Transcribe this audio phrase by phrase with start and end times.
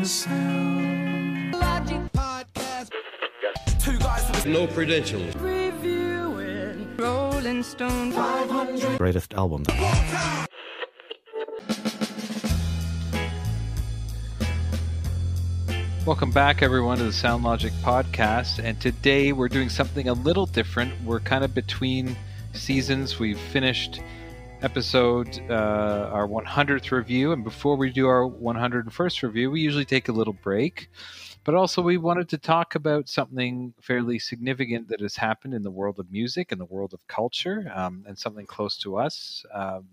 [0.00, 1.52] the sound.
[1.52, 2.88] Logic podcast.
[3.78, 5.36] Two guys with no credentials.
[5.36, 8.96] Reviewing Rolling Stone 500.
[8.96, 9.64] Greatest album.
[16.06, 18.58] Welcome back, everyone, to the Sound Logic podcast.
[18.58, 20.94] And today we're doing something a little different.
[21.04, 22.16] We're kind of between
[22.54, 23.18] seasons.
[23.18, 24.00] We've finished
[24.62, 27.32] episode, uh, our 100th review.
[27.32, 30.88] And before we do our 101st review, we usually take a little break.
[31.44, 35.70] But also, we wanted to talk about something fairly significant that has happened in the
[35.70, 39.42] world of music and the world of culture, um, and something close to us.
[39.54, 39.86] Um,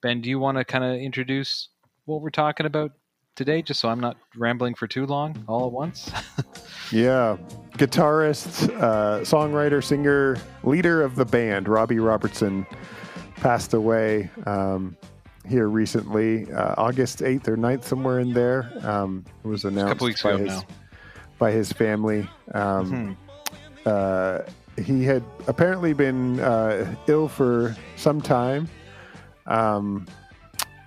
[0.00, 1.68] ben, do you want to kind of introduce
[2.06, 2.92] what we're talking about
[3.36, 6.10] today, just so I'm not rambling for too long all at once?
[6.92, 7.38] Yeah,
[7.78, 12.66] guitarist, uh, songwriter, singer, leader of the band, Robbie Robertson,
[13.42, 14.96] passed away um,
[15.48, 18.72] here recently, uh, August 8th or 9th, somewhere in there.
[18.82, 20.62] Um, it was announced couple weeks by, his, now.
[21.38, 22.28] by his family.
[22.54, 23.16] Um,
[23.84, 24.42] uh,
[24.80, 28.68] he had apparently been uh, ill for some time,
[29.46, 30.06] um,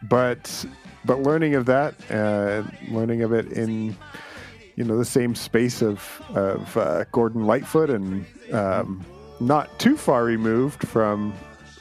[0.03, 0.65] but
[1.03, 3.95] but learning of that, uh, learning of it in
[4.75, 9.05] you know the same space of of uh, Gordon Lightfoot and um,
[9.41, 11.33] not too far removed from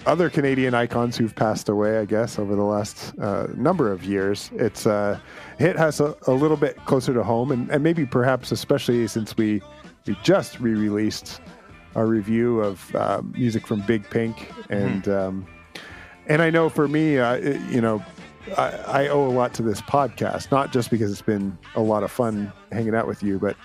[0.06, 4.50] other Canadian icons who've passed away, I guess, over the last uh, number of years.
[4.54, 5.18] It's uh,
[5.58, 9.36] hit us a, a little bit closer to home, and, and maybe perhaps especially since
[9.36, 9.62] we
[10.06, 11.40] we just re-released
[11.96, 15.46] our review of uh, music from Big Pink, and um,
[16.26, 18.04] and I know for me, uh, it- you know,
[18.58, 18.70] I,
[19.04, 22.10] I owe a lot to this podcast, not just because it's been a lot of
[22.10, 23.56] fun hanging out with you, but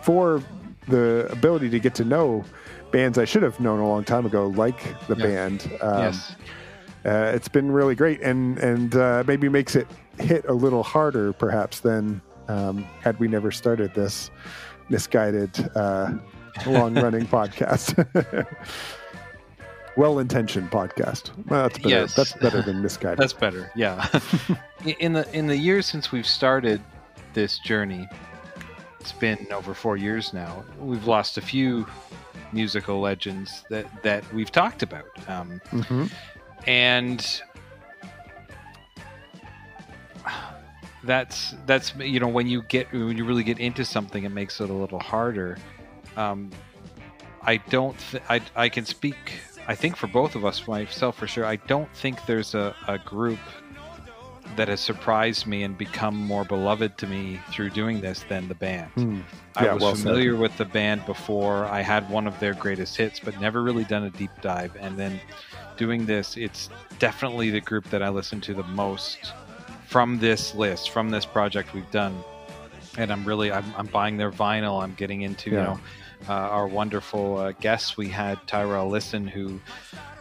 [0.00, 0.42] for
[0.88, 2.44] the ability to get to know
[2.90, 5.26] bands I should have known a long time ago, like the Yeah.
[5.26, 5.70] band.
[5.80, 6.36] Um, yes.
[7.04, 9.86] uh, it's been really great, and and uh, maybe makes it
[10.18, 14.30] hit a little harder, perhaps, than um, had we never started this
[14.88, 16.12] misguided, uh,
[16.66, 17.94] long-running podcast.
[19.96, 21.30] Well-intentioned podcast.
[21.48, 21.88] Well, that's better.
[21.88, 22.14] Yes.
[22.14, 23.18] That's better than misguided.
[23.18, 23.70] That's better.
[23.74, 24.06] Yeah.
[24.98, 26.82] in the in the years since we've started
[27.32, 28.06] this journey,
[29.00, 30.64] it's been over four years now.
[30.78, 31.86] We've lost a few
[32.52, 36.10] musical legends that that we've talked about, um, Mhm.
[36.66, 37.42] and
[41.04, 44.60] that's that's you know when you get when you really get into something, it makes
[44.60, 45.56] it a little harder.
[46.16, 46.50] Um,
[47.42, 47.96] I don't.
[48.10, 49.16] Th- I I can speak.
[49.68, 51.44] I think for both of us, myself for sure.
[51.44, 53.38] I don't think there's a, a group
[54.56, 58.54] that has surprised me and become more beloved to me through doing this than the
[58.54, 58.90] band.
[58.92, 59.20] Hmm.
[59.54, 60.04] I was well said.
[60.04, 61.66] familiar with the band before.
[61.66, 64.76] I had one of their greatest hits, but never really done a deep dive.
[64.78, 65.20] And then
[65.76, 66.68] doing this, it's
[66.98, 69.32] definitely the group that I listen to the most
[69.86, 72.16] from this list, from this project we've done.
[72.98, 74.82] And I'm really, I'm, I'm buying their vinyl.
[74.82, 75.80] I'm getting into, you know,
[76.28, 77.96] uh, our wonderful uh, guests.
[77.96, 79.60] We had Tyrell Lissen, who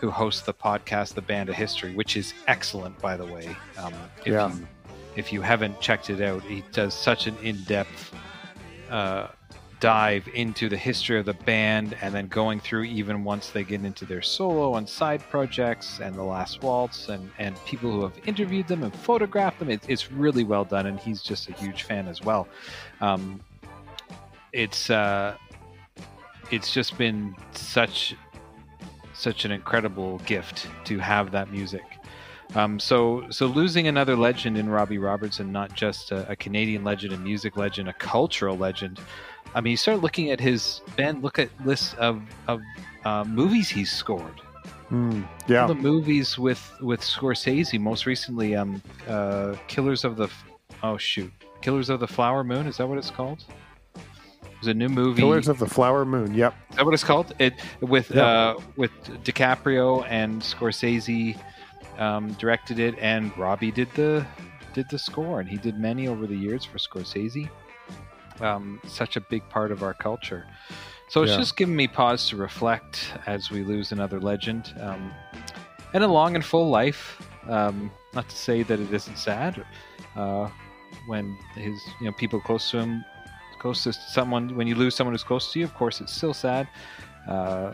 [0.06, 3.56] who hosts the podcast, The Band A History, which is excellent, by the way.
[3.78, 4.50] Um, if Yeah.
[4.50, 4.68] you
[5.16, 8.14] if you haven't checked it out, he does such an in-depth
[8.92, 9.28] uh,
[9.80, 13.84] dive into the history of the band, and then going through even once they get
[13.84, 18.18] into their solo and side projects, and the Last Waltz, and and people who have
[18.28, 19.70] interviewed them and photographed them.
[19.72, 22.48] It, it's really well done, and he's just a huge fan as well.
[23.02, 23.40] Um,
[24.54, 25.36] it's uh,
[26.52, 28.16] it's just been such
[29.16, 31.84] such an incredible gift to have that music.
[32.54, 37.14] Um, so, so losing another legend in Robbie Robertson, not just a, a Canadian legend,
[37.14, 39.00] a music legend, a cultural legend.
[39.56, 41.22] I mean, you start looking at his Ben.
[41.22, 42.62] Look at lists of of
[43.04, 44.42] uh, movies he's scored.
[44.92, 45.66] All Yeah.
[45.66, 47.80] the movies with with Scorsese.
[47.80, 50.30] Most recently, um, uh, Killers of the
[50.84, 52.68] oh shoot, Killers of the Flower Moon.
[52.68, 53.44] Is that what it's called?
[54.60, 55.22] Was a new movie.
[55.22, 56.34] Killers of the Flower Moon.
[56.34, 56.56] Yep.
[56.72, 57.34] Is that what it's called?
[57.40, 58.26] It with Yeah.
[58.26, 58.92] uh, with
[59.24, 61.38] DiCaprio and Scorsese
[62.00, 64.26] um, directed it, and Robbie did the
[64.74, 67.50] did the score, and he did many over the years for Scorsese.
[68.42, 70.46] Um, such a big part of our culture.
[71.08, 71.38] So it's Yeah.
[71.38, 75.14] just given me pause to reflect as we lose another legend, um,
[75.94, 77.22] and a long and full life.
[77.48, 79.64] Um, not to say that it isn't sad
[80.16, 80.50] uh,
[81.08, 83.06] when his you know people close to him
[83.66, 86.36] close to someone when you lose someone who's close to you of course it's still
[86.36, 86.68] sad.
[87.28, 87.74] Uh,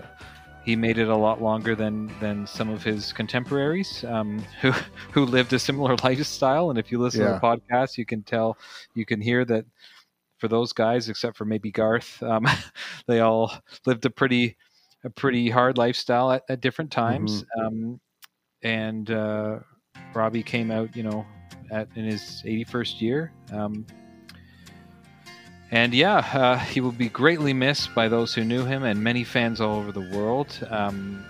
[0.63, 4.71] he made it a lot longer than than some of his contemporaries um, who
[5.11, 6.69] who lived a similar lifestyle.
[6.69, 8.57] And if you listen to the podcast you can tell
[8.93, 9.65] you can hear that
[10.37, 12.47] for those guys except for maybe garth um,
[13.07, 13.51] they all
[13.85, 14.55] lived a pretty
[15.03, 17.43] a pretty hard lifestyle at, at different times.
[17.59, 17.99] Um,
[18.63, 19.59] and uh,
[20.13, 21.25] robbie came out you know
[21.69, 23.33] at in his 81st year.
[23.51, 23.85] Um,
[25.71, 29.23] and yeah, uh, he will be greatly missed by those who knew him and many
[29.23, 30.67] fans all over the world.
[30.69, 31.25] Um,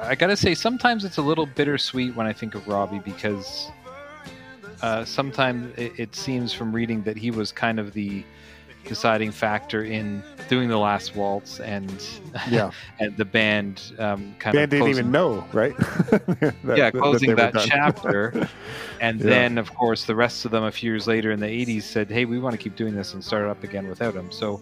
[0.00, 3.68] I gotta say, sometimes it's a little bittersweet when I think of Robbie because
[4.82, 8.24] uh, sometimes it, it, seems from reading that he was kind of the
[8.88, 12.04] deciding factor in doing the last waltz and
[12.50, 12.70] yeah.
[12.98, 15.76] and the band um, kind band of didn't even know right?
[16.64, 18.48] That, yeah closing that, that chapter.
[19.00, 19.26] And yeah.
[19.26, 22.10] then of course the rest of them a few years later in the 80s said
[22.10, 24.32] hey we want to keep doing this and start up again without him.
[24.32, 24.60] So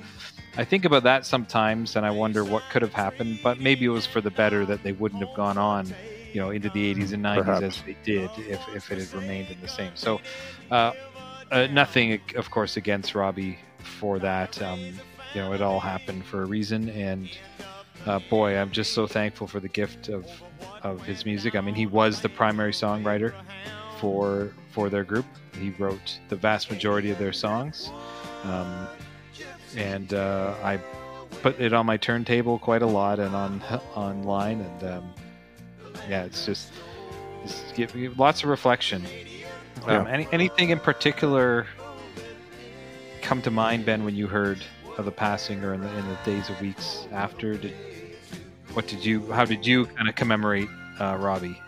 [0.59, 3.91] I think about that sometimes and I wonder what could have happened but maybe it
[3.91, 5.87] was for the better that they wouldn't have gone on
[6.35, 7.63] you know into the 80s and 90s Perhaps.
[7.63, 9.93] as they did if, if it had remained in the same.
[9.95, 10.21] So
[10.71, 10.93] uh,
[11.51, 14.61] uh, nothing of course against Robbie for that.
[14.63, 14.81] Um,
[15.35, 17.29] you know, it all happened for a reason, and
[18.07, 20.27] uh, boy, I'm just so thankful for the gift of
[20.83, 21.55] of his music.
[21.55, 23.33] I mean, he was the primary songwriter
[23.99, 25.27] for for their group.
[25.59, 27.91] He wrote the vast majority of their songs,
[28.45, 28.87] um,
[29.77, 30.79] and uh, I
[31.43, 33.63] put it on my turntable quite a lot and on
[33.95, 35.15] online, and um,
[36.09, 36.73] yeah, it's just,
[37.95, 39.05] me lots of reflection.
[39.85, 40.13] Um, yeah.
[40.13, 41.67] any, anything in particular
[43.27, 44.59] come to mind, Ben, when you heard
[44.97, 47.57] of the passing, or in the in the days or weeks after?
[47.57, 47.75] Did
[48.73, 49.31] what did you?
[49.33, 50.69] How did you kind of commemorate
[51.01, 51.61] uh, Robbie?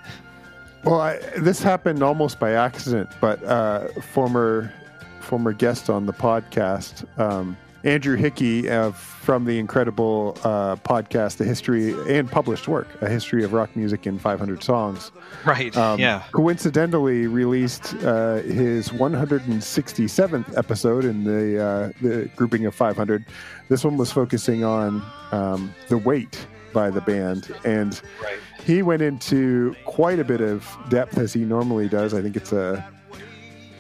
[0.85, 4.73] Well, I, this happened almost by accident, but uh, former
[5.21, 7.57] former guest on the podcast, um,
[7.89, 13.45] Andrew Hickey uh, from the incredible uh, podcast, The History and published work, A History
[13.45, 15.11] of Rock Music in 500 Songs.
[15.47, 15.75] Right.
[15.75, 16.25] Um, yeah.
[16.33, 23.25] Coincidentally, released uh, his 167th episode in the uh, the grouping of 500.
[23.71, 25.03] This one was focusing on
[25.33, 28.39] um, the weight by the band, and right.
[28.65, 32.13] he went into quite a bit of depth as he normally does.
[32.13, 32.87] I think it's a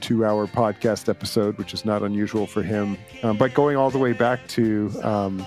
[0.00, 2.96] two hour podcast episode, which is not unusual for him.
[3.22, 5.46] Um, but going all the way back to, um,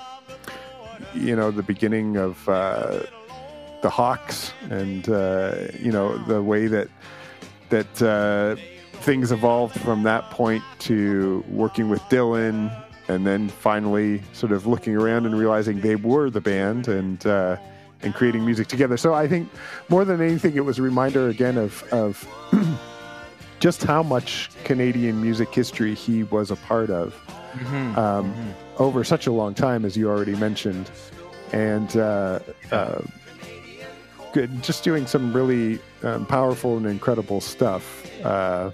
[1.14, 3.02] you know, the beginning of uh,
[3.82, 6.88] the Hawks and, uh, you know, the way that,
[7.70, 8.56] that uh,
[9.02, 12.72] things evolved from that point to working with Dylan
[13.08, 17.58] and then finally sort of looking around and realizing they were the band and, uh,
[18.04, 18.98] and creating music together.
[18.98, 19.50] So I think
[19.90, 22.28] more than anything, it was a reminder again of, of
[23.62, 27.14] just how much Canadian music history he was a part of
[27.54, 27.98] mm-hmm.
[27.98, 28.50] Um, mm-hmm.
[28.82, 30.90] over such a long time, as you already mentioned,
[31.54, 32.40] and uh,
[32.72, 33.02] uh,
[34.34, 38.10] good, just doing some really um, powerful and incredible stuff.
[38.26, 38.72] Uh,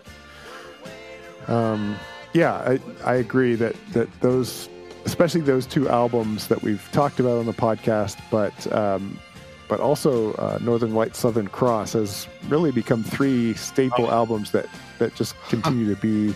[1.48, 1.98] um,
[2.34, 4.70] yeah, I, I agree that that those,
[5.04, 9.20] especially those two albums that we've talked about on the podcast, but um,
[9.68, 14.68] but also uh, Northern Light, Southern Cross has really become three staple albums that
[15.00, 16.36] that just continue to be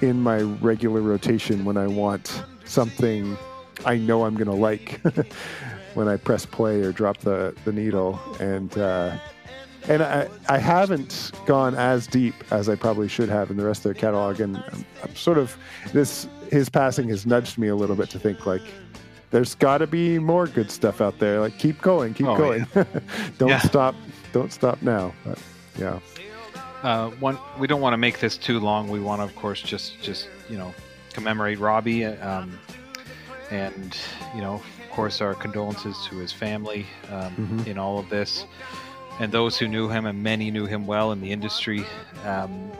[0.00, 3.36] in my regular rotation when I want something
[3.84, 5.00] I know I'm going to like
[5.94, 8.76] when I press play or drop the the needle and.
[8.76, 9.16] Uh,
[9.88, 13.80] and I, I haven't gone as deep as I probably should have in the rest
[13.80, 15.56] of their catalog, and I'm, I'm sort of
[15.92, 18.62] this his passing has nudged me a little bit to think like
[19.36, 21.40] there's got to be more good stuff out there.
[21.40, 22.66] Like keep going, keep oh, going.
[22.74, 22.84] Yeah.
[23.38, 23.58] don't yeah.
[23.58, 23.94] stop.
[24.32, 25.12] Don't stop now.
[25.26, 25.38] But,
[25.78, 25.98] yeah.
[26.82, 28.88] Uh, one, we don't want to make this too long.
[28.88, 30.74] We want to, of course, just just you know
[31.12, 32.58] commemorate Robbie, um,
[33.50, 33.94] and
[34.34, 37.70] you know, of course, our condolences to his family um, mm-hmm.
[37.70, 38.46] in all of this,
[39.20, 41.84] and those who knew him, and many knew him well in the industry.
[42.24, 42.72] Um,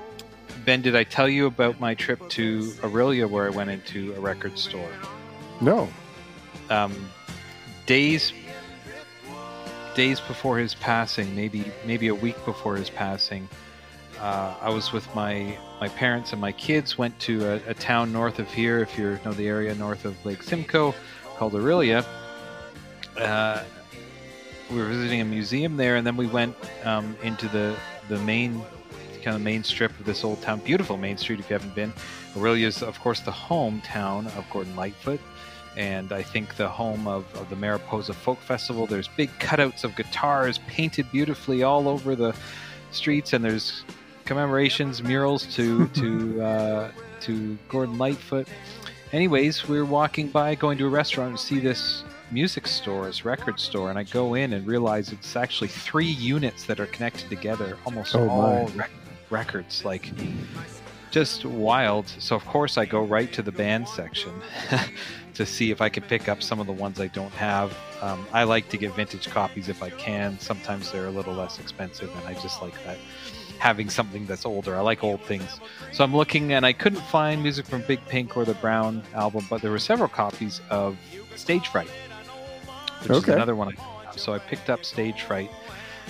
[0.64, 4.20] ben, did I tell you about my trip to Orillia where I went into a
[4.20, 4.88] record store?
[5.60, 5.86] No
[6.70, 6.94] um,
[7.86, 8.32] days
[9.96, 13.48] days before his passing, maybe maybe a week before his passing,
[14.20, 16.96] uh, I was with my my parents and my kids.
[16.96, 20.14] Went to a, a, town north of here, if you know the area north of
[20.24, 20.94] Lake Simcoe,
[21.36, 22.04] called Orillia.
[23.18, 23.64] Uh,
[24.70, 26.54] we were visiting a museum there, and then we went
[26.84, 27.74] um, into the
[28.08, 28.62] the main
[29.22, 30.60] kind of main strip of this old town.
[30.60, 31.92] Beautiful main street if you haven't been.
[32.34, 35.20] Orillia is, of course, the hometown of Gordon Lightfoot
[35.76, 38.86] and I think the home of, of, the Mariposa Folk Festival.
[38.86, 42.34] There's big cutouts of guitars painted beautifully all over the
[42.90, 43.84] streets, and there's
[44.24, 46.90] commemorations, murals to to uh,
[47.20, 48.48] to Gordon Lightfoot.
[49.12, 53.24] Anyways, we are walking by, going to a restaurant to see this music store, this
[53.24, 57.28] record store, and I go in and realize it's actually three units that are connected
[57.28, 58.90] together, almost oh all rec-
[59.30, 59.84] records.
[59.84, 60.10] Like
[61.10, 62.08] just wild.
[62.18, 64.32] So of course I go right to the band section
[65.36, 67.76] to see if I can pick up some of the ones I don't have.
[68.02, 70.38] Um, I like to get vintage copies if I can.
[70.40, 72.98] Sometimes they're a little less expensive, and I just like that
[73.58, 74.76] having something that's older.
[74.76, 75.60] I like old things.
[75.92, 79.46] So I'm looking and I couldn't find music from Big Pink or the Brown album,
[79.48, 80.98] but there were several copies of
[81.36, 81.88] Stage Fright,
[83.02, 83.18] which Okay.
[83.18, 83.68] is another one.
[83.74, 85.50] I, so I picked up Stage Fright.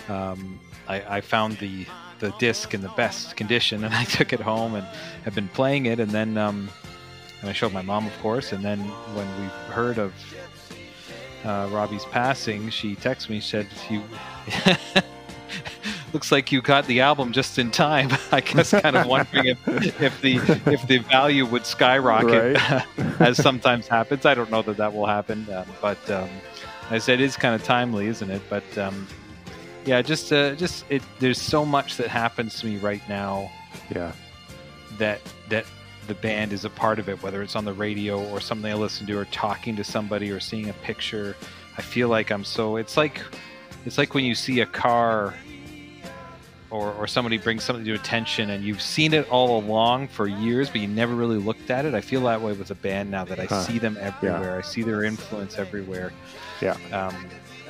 [0.08, 1.86] Um, I, I found the
[2.18, 4.86] the disc in the best condition, and I took it home and
[5.24, 6.00] have been playing it.
[6.00, 6.68] And then um,
[7.40, 8.52] and I showed my mom, of course.
[8.52, 8.80] And then
[9.14, 10.12] when we heard of
[11.44, 13.40] uh, Robbie's passing, she texted me.
[13.40, 14.02] Said you.
[16.12, 18.08] Looks like you got the album just in time.
[18.32, 20.36] I guess, kind of wondering if, if the
[20.70, 22.56] if the value would skyrocket,
[23.20, 24.24] as sometimes happens.
[24.24, 26.28] I don't know that that will happen, um, but um,
[26.90, 28.40] I said it's kind of timely, isn't it?
[28.48, 29.06] But um,
[29.84, 31.02] yeah, just uh, just it.
[31.18, 33.50] There's so much that happens to me right now
[33.94, 34.12] Yeah.
[34.98, 35.66] that that
[36.06, 38.74] the band is a part of it, whether it's on the radio or something I
[38.74, 41.36] listen to, or talking to somebody, or seeing a picture.
[41.78, 42.76] I feel like I'm so.
[42.76, 43.20] It's like
[43.84, 45.34] it's like when you see a car.
[46.68, 50.68] Or, or somebody brings something to attention and you've seen it all along for years
[50.68, 53.24] but you never really looked at it i feel that way with a band now
[53.24, 53.62] that i Huh.
[53.62, 56.12] see them everywhere i see their influence everywhere
[56.60, 56.72] Yeah.
[56.92, 57.14] um,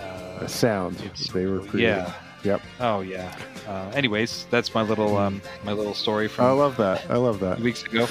[0.00, 0.97] uh, The sound
[1.35, 1.81] they were creating.
[1.99, 2.12] yeah
[2.45, 2.62] Yep.
[2.81, 3.35] oh yeah
[3.66, 6.45] uh, anyways that's my little um, my little story from.
[6.47, 7.05] I love that.
[7.11, 7.59] I love that.
[7.61, 8.07] weeks ago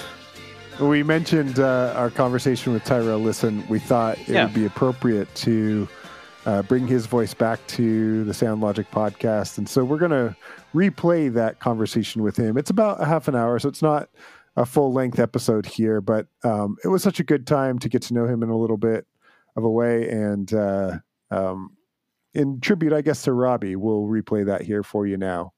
[0.79, 3.19] We mentioned uh, our conversation with Tyrell.
[3.19, 4.45] Lissen, we thought it Yeah.
[4.45, 5.87] would be appropriate to
[6.45, 10.35] uh, bring his voice back to the Sound Logic podcast, and so we're going to
[10.75, 12.57] replay that conversation with him.
[12.57, 14.09] It's about a half an hour, so it's not
[14.57, 18.01] a full length episode here, but um, it was such a good time to get
[18.03, 19.07] to know him in a little bit
[19.55, 20.97] of a way, and uh,
[21.31, 21.74] um,
[22.35, 25.53] in tribute, I guess, to Robbie, we'll replay that here for you now.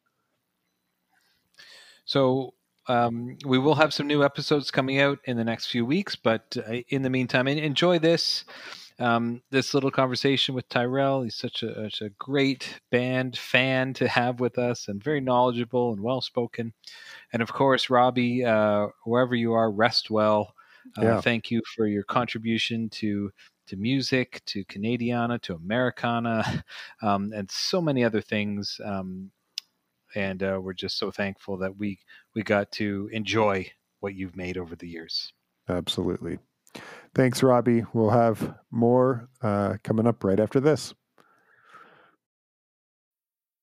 [2.06, 2.54] So
[2.88, 6.56] um, we will have some new episodes coming out in the next few weeks, but
[6.58, 8.46] uh, in the meantime, enjoy this
[9.00, 11.22] um, this little conversation with Tyrell.
[11.22, 15.94] He's such a, such a great band fan to have with us, and very knowledgeable
[15.94, 16.74] and well spoken.
[17.34, 20.54] And of course, Robbie, uh, wherever you are, rest well.
[20.98, 21.22] Uh, Yeah.
[21.22, 23.32] Thank you for your contribution to
[23.68, 26.64] to music, to Canadiana, to Americana,
[27.02, 28.80] um, and so many other things.
[28.84, 29.32] Um,
[30.16, 32.00] and uh, we're just so thankful that we
[32.34, 33.70] we got to enjoy
[34.00, 35.34] what you've made over the years.
[35.70, 36.40] Absolutely.
[37.16, 37.84] Thanks, Robbie.
[37.94, 40.94] We'll have more uh, coming up right after this.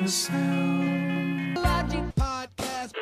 [0.00, 0.14] Logic
[2.16, 2.92] podcast.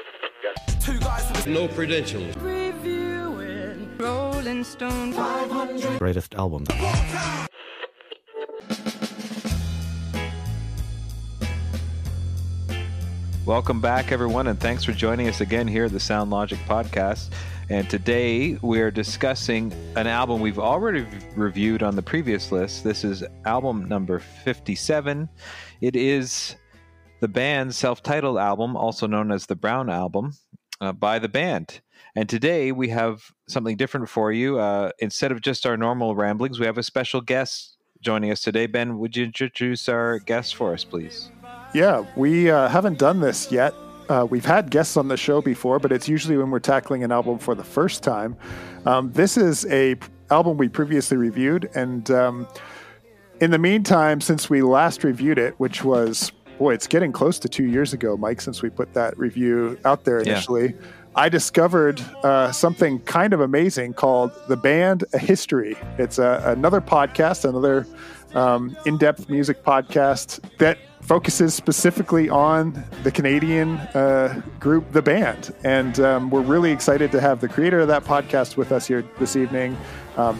[0.80, 2.36] Two guys with No credentials.
[2.38, 5.96] Reviewing Rolling Stone 500.
[6.00, 6.66] greatest albums.
[13.46, 17.30] Welcome back, everyone, and thanks for joining us again here at the Sound Logic Podcast.
[17.70, 22.82] And today we're discussing an album we've already reviewed on the previous list.
[22.82, 25.28] This is album number 57.
[25.80, 26.56] It is
[27.20, 30.32] the band's self titled album, also known as the Brown Album,
[30.80, 31.80] uh, by the band.
[32.14, 34.58] And today we have something different for you.
[34.58, 38.66] Uh, instead of just our normal ramblings, we have a special guest joining us today.
[38.66, 41.30] Ben, would you introduce our guest for us, please?
[41.74, 43.74] Yeah, we uh, haven't done this yet.
[44.08, 47.12] Uh, we've had guests on the show before, but it's usually when we're tackling an
[47.12, 48.36] album for the first time.
[48.86, 52.48] Um, this is a p- album we previously reviewed, and um,
[53.40, 57.48] in the meantime, since we last reviewed it, which was boy, it's getting close to
[57.48, 60.32] two years ago, Mike, since we put that review out there Yeah.
[60.32, 60.74] initially.
[61.14, 65.76] I discovered uh, something kind of amazing called The Band A History.
[65.98, 67.86] It's a, another podcast, another
[68.34, 75.52] um, in depth music podcast that focuses specifically on the Canadian uh, group, The Band.
[75.64, 79.02] And um, we're really excited to have the creator of that podcast with us here
[79.18, 79.76] this evening.
[80.16, 80.38] Um,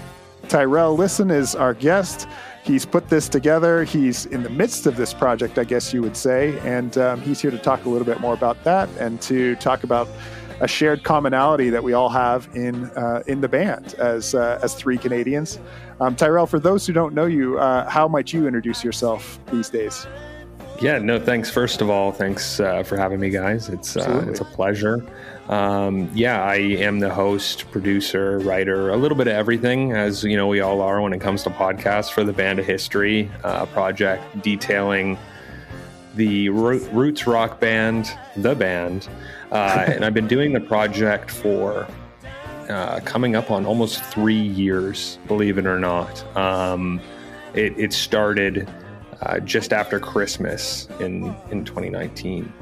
[0.49, 2.29] Tyrell Lissen is our guest.
[2.65, 3.85] He's put this together.
[3.85, 6.59] He's in the midst of this project, I guess you would say.
[6.61, 9.85] And um, he's here to talk a little bit more about that and to talk
[9.85, 10.09] about
[10.61, 14.75] a shared commonality that we all have in uh, in the band as uh, as
[14.75, 15.61] three Canadians.
[16.01, 19.69] Um, Tyrell, for those who don't know you, uh, how might you introduce yourself these
[19.69, 20.07] days?
[20.81, 21.51] Yeah, no, thanks.
[21.51, 23.69] First of all, thanks uh, for having me, guys.
[23.69, 25.05] It's uh, it's a pleasure.
[25.49, 30.37] Um, yeah, I am the host, producer, writer, a little bit of everything, as you
[30.37, 33.65] know, we all are when it comes to podcasts for the Band A History uh,
[33.67, 35.19] project, detailing
[36.15, 39.09] the roots rock band, the band,
[39.51, 41.89] uh, and I've been doing the project for
[42.69, 46.37] uh, coming up on almost three years, believe it or not.
[46.37, 47.01] Um,
[47.55, 48.69] it, it, started
[49.23, 52.53] uh, just after Christmas in in 2019.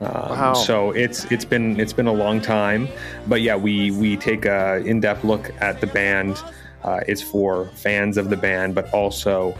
[0.00, 0.54] Um, wow.
[0.54, 2.88] So it's it's been it's been a long time,
[3.26, 6.42] but yeah, we we take a in depth look at the band.
[6.82, 9.56] Uh, it's for fans of the band, but also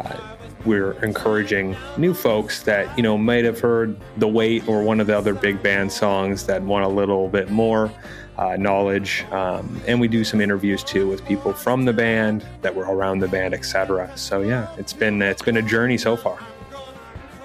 [0.00, 0.36] uh,
[0.66, 5.06] we're encouraging new folks that you know might have heard the weight or one of
[5.06, 7.90] the other big band songs that want a little bit more
[8.38, 12.74] uh, knowledge um, and we do some interviews too with people from the band that
[12.74, 16.38] were around the band etc so yeah it's been it's been a journey so far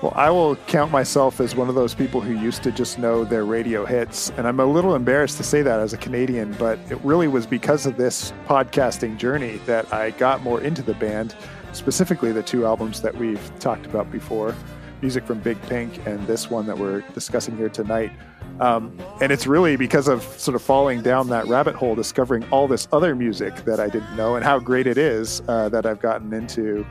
[0.01, 3.23] well, I will count myself as one of those people who used to just know
[3.23, 4.31] their radio hits.
[4.31, 7.45] And I'm a little embarrassed to say that as a Canadian, but it really was
[7.45, 11.35] because of this podcasting journey that I got more into the band
[11.73, 14.55] specifically the two albums that we've talked about before
[15.01, 18.11] music from Big Pink and this one that we're discussing here tonight.
[18.59, 22.67] Um, and it's really because of sort of falling down that rabbit hole, discovering all
[22.67, 25.99] this other music that I didn't know and how great it is uh, that I've
[25.99, 26.85] gotten into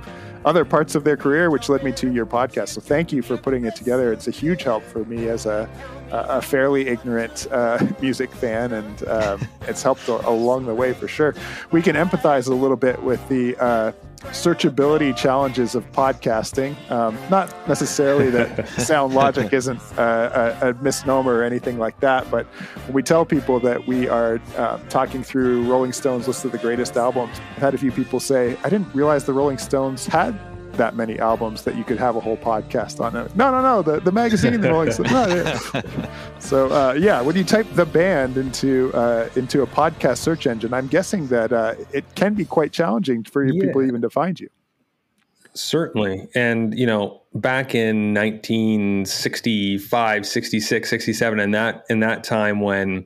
[0.44, 2.68] other parts of their career, which led me to your podcast.
[2.68, 4.12] So thank you for putting it together.
[4.12, 5.68] It's a huge help for me as a,
[6.10, 11.34] a fairly ignorant uh, music fan, and um, it's helped along the way for sure.
[11.70, 13.92] We can empathize a little bit with the uh,
[14.26, 16.76] searchability challenges of podcasting.
[16.90, 22.46] Um, not necessarily that sound logic isn't a, a, misnomer or anything like that, but
[22.86, 26.58] when we tell people that we are uh, talking through Rolling Stones list of the
[26.58, 30.38] greatest albums, I've had a few people say, I didn't realize the Rolling Stones had
[30.80, 33.36] that many albums that you could have a whole podcast on it.
[33.36, 33.82] No, no, no.
[33.82, 35.12] The, the magazine, the Rolling Stones.
[35.12, 35.58] No, yeah.
[36.38, 40.72] So uh, yeah, when you type the band into uh, into a podcast search engine,
[40.72, 43.60] I'm guessing that uh, it can be quite challenging for yeah.
[43.60, 44.48] people even to find you.
[45.52, 46.28] Certainly.
[46.34, 53.04] And, you know, back in 1965, 66, 67, and that in that time when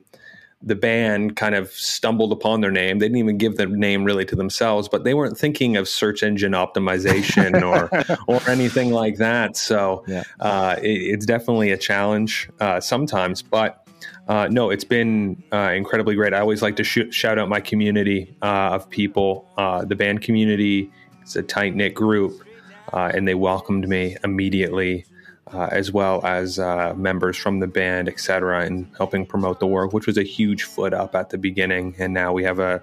[0.61, 2.99] the band kind of stumbled upon their name.
[2.99, 6.23] They didn't even give the name really to themselves, but they weren't thinking of search
[6.23, 7.89] engine optimization or
[8.27, 9.57] or anything like that.
[9.57, 10.23] So yeah.
[10.39, 13.81] uh, it, it's definitely a challenge uh, sometimes, but.
[14.27, 16.33] Uh, no, it's been uh, incredibly great.
[16.33, 19.47] I always like to sh- shout out my community uh, of people.
[19.55, 20.91] Uh, the band community
[21.23, 22.43] is a tight knit group,
[22.91, 25.05] and they welcomed me immediately
[25.53, 29.93] uh, as well as uh, members from the band, etc., and helping promote the work,
[29.93, 31.95] which was a huge foot up at the beginning.
[31.99, 32.81] And now we have a,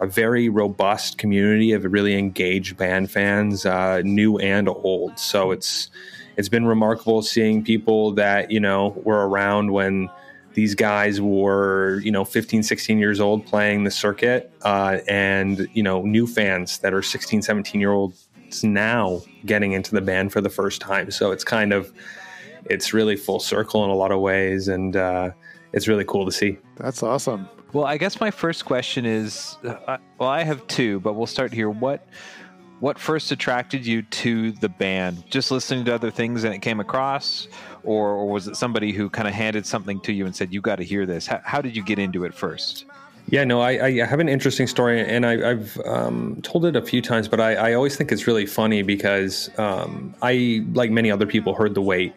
[0.00, 5.18] a very robust community of really engaged band fans, uh, new and old.
[5.18, 5.90] So it's
[6.36, 10.08] it's been remarkable seeing people that you know were around when
[10.54, 15.82] these guys were you know 15 16 years old playing the circuit uh, and you
[15.82, 18.14] know new fans that are 16 17 year old
[18.62, 21.10] now getting into the band for the first time.
[21.10, 21.92] So it's kind of
[22.66, 25.30] it's really full circle in a lot of ways, and uh,
[25.72, 26.58] it's really cool to see.
[26.76, 27.48] That's awesome.
[27.72, 31.52] Well, I guess my first question is, uh, well, I have two, but we'll start
[31.52, 31.70] here.
[31.70, 32.06] What
[32.80, 35.24] what first attracted you to the band?
[35.30, 37.46] Just listening to other things and it came across,
[37.84, 40.60] or, or was it somebody who kind of handed something to you and said, "You
[40.60, 41.26] got to hear this"?
[41.26, 42.86] How, how did you get into it first?
[43.28, 46.82] Yeah, no, I, I, have an interesting story, and I, have um, told it a
[46.82, 51.12] few times, but I, I, always think it's really funny because um, I, like many
[51.12, 52.12] other people, heard the weight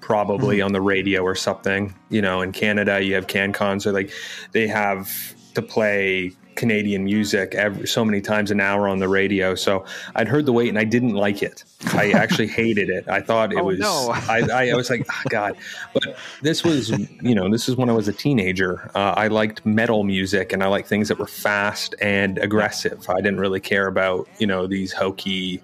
[0.00, 0.66] probably mm-hmm.
[0.66, 1.94] on the radio or something.
[2.10, 4.10] You know, in Canada, you have CanCon, so like
[4.52, 9.54] they have to play Canadian music every so many times an hour on the radio.
[9.54, 9.84] So
[10.14, 11.64] I'd heard the weight and I didn't like it.
[11.92, 13.08] I actually hated it.
[13.08, 13.78] I thought it oh, was.
[13.78, 14.10] No.
[14.12, 15.56] I, I, was like, oh, God.
[15.92, 16.90] But this was,
[17.22, 18.90] you know, this is when I was a teenager.
[18.94, 23.08] Uh, I liked metal music and I liked things that were fast and aggressive.
[23.08, 25.62] I didn't really care about, you know, these hokey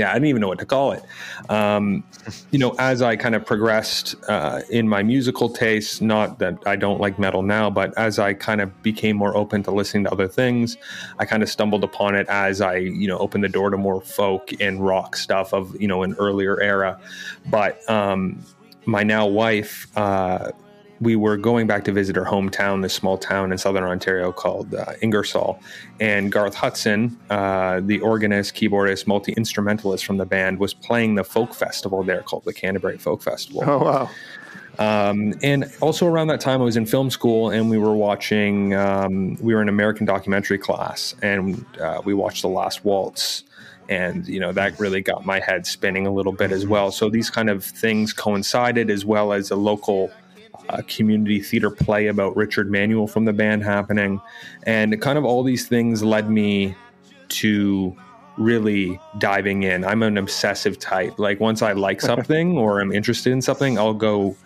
[0.00, 1.04] yeah, I didn't even know what to call it.
[1.50, 2.02] Um,
[2.50, 6.76] you know, as I kind of progressed uh, in my musical tastes, not that I
[6.76, 10.12] don't like metal now, but as I kind of became more open to listening to
[10.12, 10.78] other things,
[11.18, 14.00] I kind of stumbled upon it as I, you know, opened the door to more
[14.00, 16.98] folk and rock stuff of, you know, an earlier era.
[17.50, 18.42] But um,
[18.86, 20.52] my now wife, uh,
[21.00, 24.74] we were going back to visit her hometown, this small town in southern Ontario called
[24.74, 25.58] uh, Ingersoll.
[25.98, 31.24] And Garth Hudson, uh, the organist, keyboardist, multi instrumentalist from the band, was playing the
[31.24, 33.64] folk festival there called the Canterbury Folk Festival.
[33.66, 34.10] Oh, wow.
[34.78, 38.74] Um, and also around that time, I was in film school and we were watching,
[38.74, 43.44] um, we were in American documentary class and uh, we watched The Last Waltz
[43.88, 47.10] and you know that really got my head spinning a little bit as well so
[47.10, 50.12] these kind of things coincided as well as a local
[50.68, 54.20] a community theater play about Richard Manuel from the band happening.
[54.64, 56.74] And kind of all these things led me
[57.30, 57.96] to
[58.36, 59.84] really diving in.
[59.84, 61.18] I'm an obsessive type.
[61.18, 64.36] Like once I like something or I'm interested in something, I'll go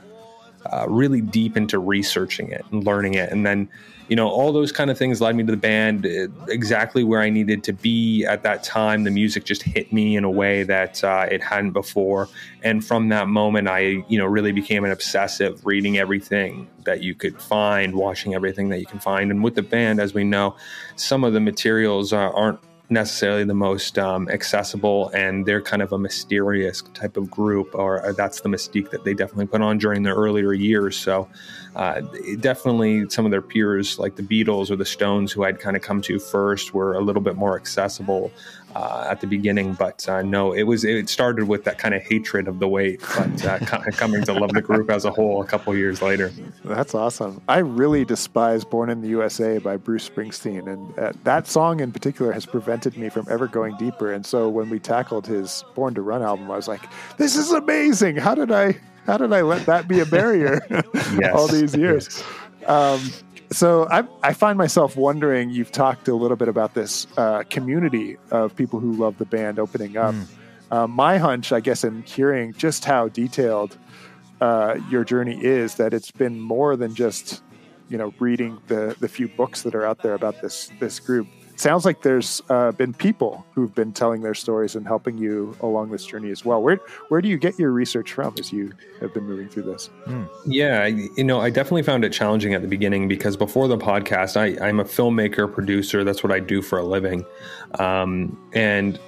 [0.72, 3.30] uh, really deep into researching it and learning it.
[3.30, 3.68] And then,
[4.08, 7.20] you know, all those kind of things led me to the band uh, exactly where
[7.20, 9.04] I needed to be at that time.
[9.04, 12.28] The music just hit me in a way that uh, it hadn't before.
[12.62, 17.14] And from that moment, I, you know, really became an obsessive, reading everything that you
[17.14, 19.30] could find, watching everything that you can find.
[19.30, 20.56] And with the band, as we know,
[20.96, 22.60] some of the materials uh, aren't
[22.94, 28.14] necessarily the most um, accessible and they're kind of a mysterious type of group or,
[28.16, 30.96] that's the mystique that they definitely put on during their earlier years.
[30.96, 31.28] So
[31.76, 32.00] uh,
[32.40, 35.82] definitely some of their peers like the beatles or the stones who i'd kind of
[35.82, 38.30] come to first were a little bit more accessible
[38.74, 42.02] uh, at the beginning, but uh, no, it was it started with that kind of
[42.02, 43.58] hatred of the weight, but uh,
[43.92, 46.32] coming to love the group as a whole a couple years later.
[46.64, 47.40] That's awesome.
[47.48, 51.92] I really despise "Born in the USA" by Bruce Springsteen, and uh, that song in
[51.92, 54.12] particular has prevented me from ever going deeper.
[54.12, 56.82] And so when we tackled his "Born to Run" album, I was like,
[57.16, 58.16] "This is amazing!
[58.16, 60.62] How did I?" How did I let that be a barrier
[60.94, 61.34] yes.
[61.34, 62.24] all these years?
[62.62, 62.68] Yes.
[62.70, 63.12] Um,
[63.54, 65.50] so I, I find myself wondering.
[65.50, 69.58] You've talked a little bit about this uh, community of people who love the band
[69.58, 70.14] opening up.
[70.14, 70.26] Mm.
[70.70, 73.78] Uh, my hunch, I guess, in hearing just how detailed
[74.40, 77.42] uh, your journey is, that it's been more than just
[77.88, 81.28] you know reading the the few books that are out there about this this group
[81.56, 85.90] sounds like there's uh, been people who've been telling their stories and helping you along
[85.90, 86.62] this journey as well.
[86.62, 89.86] Where where do you get your research from as you have been moving through this?
[90.04, 90.24] Hmm.
[90.46, 94.36] Yeah, you know, I definitely found it challenging at the beginning because before the podcast,
[94.36, 96.04] I, I'm a filmmaker, producer.
[96.04, 97.24] That's what I do for a living,
[97.78, 98.98] um, and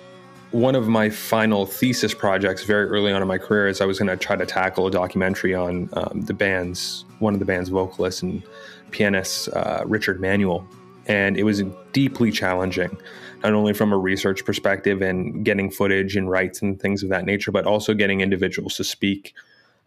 [0.53, 3.99] one of my final thesis projects very early on in my career is I was
[3.99, 7.69] going to try to tackle a documentary on um, the band's one of the band's
[7.69, 8.43] vocalists and
[8.91, 10.67] pianists, uh, Richard Manuel
[11.07, 12.97] and it was deeply challenging
[13.43, 17.25] not only from a research perspective and getting footage and rights and things of that
[17.25, 19.35] nature but also getting individuals to speak.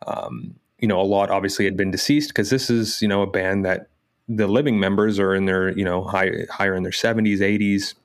[0.06, 3.28] Um, you know a lot obviously had been deceased because this is you know a
[3.28, 3.88] band that
[4.28, 7.96] the living members are in their you know high, higher in their 70s 80s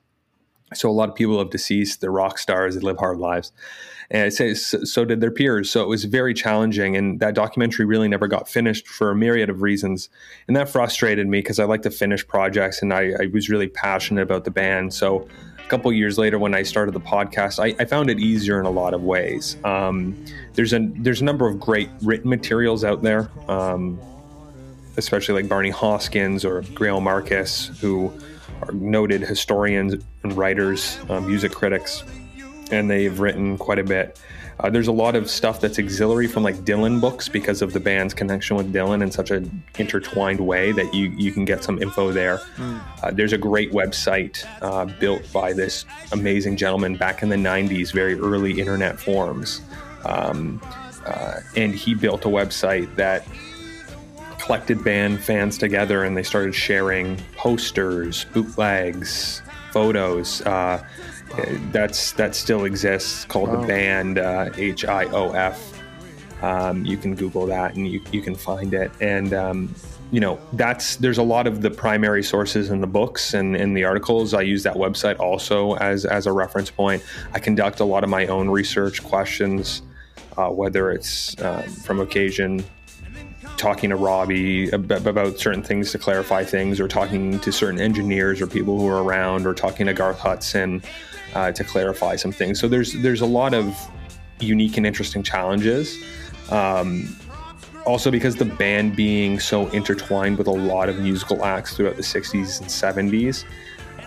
[0.75, 3.51] so a lot of people have deceased they're rock stars they live hard lives
[4.11, 5.69] and so, so did their peers.
[5.69, 6.95] So it was very challenging.
[6.95, 10.09] And that documentary really never got finished for a myriad of reasons.
[10.47, 13.67] And that frustrated me because I like to finish projects and I, I, was really
[13.67, 14.93] passionate about the band.
[14.93, 18.59] So a couple years later, when I started the podcast, I, I found it easier
[18.59, 19.57] in a lot of ways.
[19.63, 20.15] Um,
[20.53, 23.99] there's a there's a number of great written materials out there, um,
[24.97, 28.13] especially like Barney Hoskyns or Greil Marcus, who
[28.67, 32.03] are noted historians and writers, um, music critics
[32.71, 34.19] and they've written quite a bit.
[34.59, 37.79] Uh, there's a lot of stuff that's auxiliary from like Dylan books because of the
[37.79, 41.81] band's connection with Dylan in such an intertwined way that you you can get some
[41.81, 42.37] info there.
[42.55, 42.81] Mm.
[43.03, 47.91] Uh, there's a great website uh, built by this amazing gentleman back in the 90s,
[47.91, 49.61] very early internet forums,
[50.05, 50.61] um,
[51.05, 53.27] uh, and he built a website that
[54.45, 60.81] collected band fans together and they started sharing posters, bootlegs, photos uh,
[61.71, 63.59] that's that still exists called wow.
[63.59, 65.73] the band uh, H I O F.
[66.43, 68.91] Um, you can Google that and you, you can find it.
[69.01, 69.75] And um,
[70.11, 73.73] you know that's there's a lot of the primary sources in the books and in
[73.73, 74.33] the articles.
[74.33, 77.03] I use that website also as as a reference point.
[77.33, 79.81] I conduct a lot of my own research questions,
[80.37, 82.63] uh, whether it's um, from occasion
[83.57, 88.47] talking to Robbie about certain things to clarify things, or talking to certain engineers or
[88.47, 90.81] people who are around, or talking to Garth Hudson
[91.33, 92.59] uh, to clarify some things.
[92.59, 93.75] So there's there's a lot of
[94.39, 95.97] unique and interesting challenges.
[96.49, 97.15] Um,
[97.85, 102.01] also, because the band being so intertwined with a lot of musical acts throughout the
[102.01, 103.45] 60s and 70s,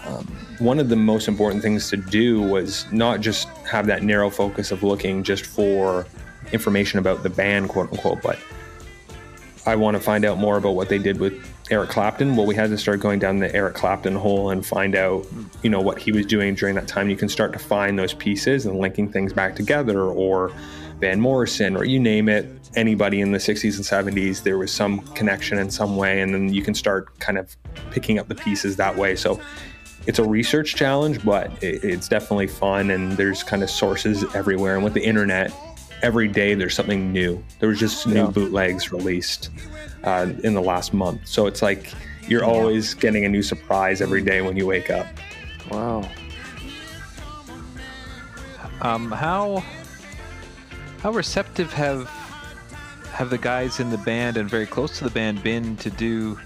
[0.07, 0.27] um,
[0.59, 4.73] one of the most important things to do was not just have that narrow focus
[4.73, 6.07] of looking just for
[6.53, 8.39] information about the band, quote unquote, but
[9.69, 11.35] I want to find out more about what they did with
[11.71, 12.37] Eric Clapton.
[12.37, 15.27] Well, we had to start going down the Eric Clapton hole and find out,
[15.63, 17.11] you know, what he was doing during that time.
[17.11, 20.51] You can start to find those pieces and linking things back together, or
[21.01, 22.47] Van Morrison, or you name it.
[22.77, 26.53] Anybody in the 60s and 70s, there was some connection in some way, and then
[26.53, 27.55] you can start kind of
[27.91, 29.17] picking up the pieces that way.
[29.17, 29.39] So
[30.07, 34.77] it's a research challenge, but it's definitely fun, and there's kind of sources everywhere.
[34.77, 35.53] And with the internet,
[36.03, 37.43] every day there's something new.
[37.59, 38.31] There was just new yeah.
[38.31, 39.51] bootlegs released
[40.05, 41.27] uh, in the last month.
[41.27, 41.93] So it's like
[42.29, 45.07] you're always getting a new surprise every day when you wake up.
[45.71, 46.09] Wow.
[48.81, 49.63] Um, how
[51.01, 52.09] how receptive have
[53.13, 56.39] have the guys in the band and very close to the band been to do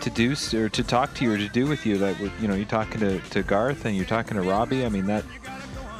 [0.00, 1.98] to do or to talk to you or to do with you?
[1.98, 4.84] Like, you know, you're talking to, to Garth and you're talking to Robbie.
[4.84, 5.24] I mean, that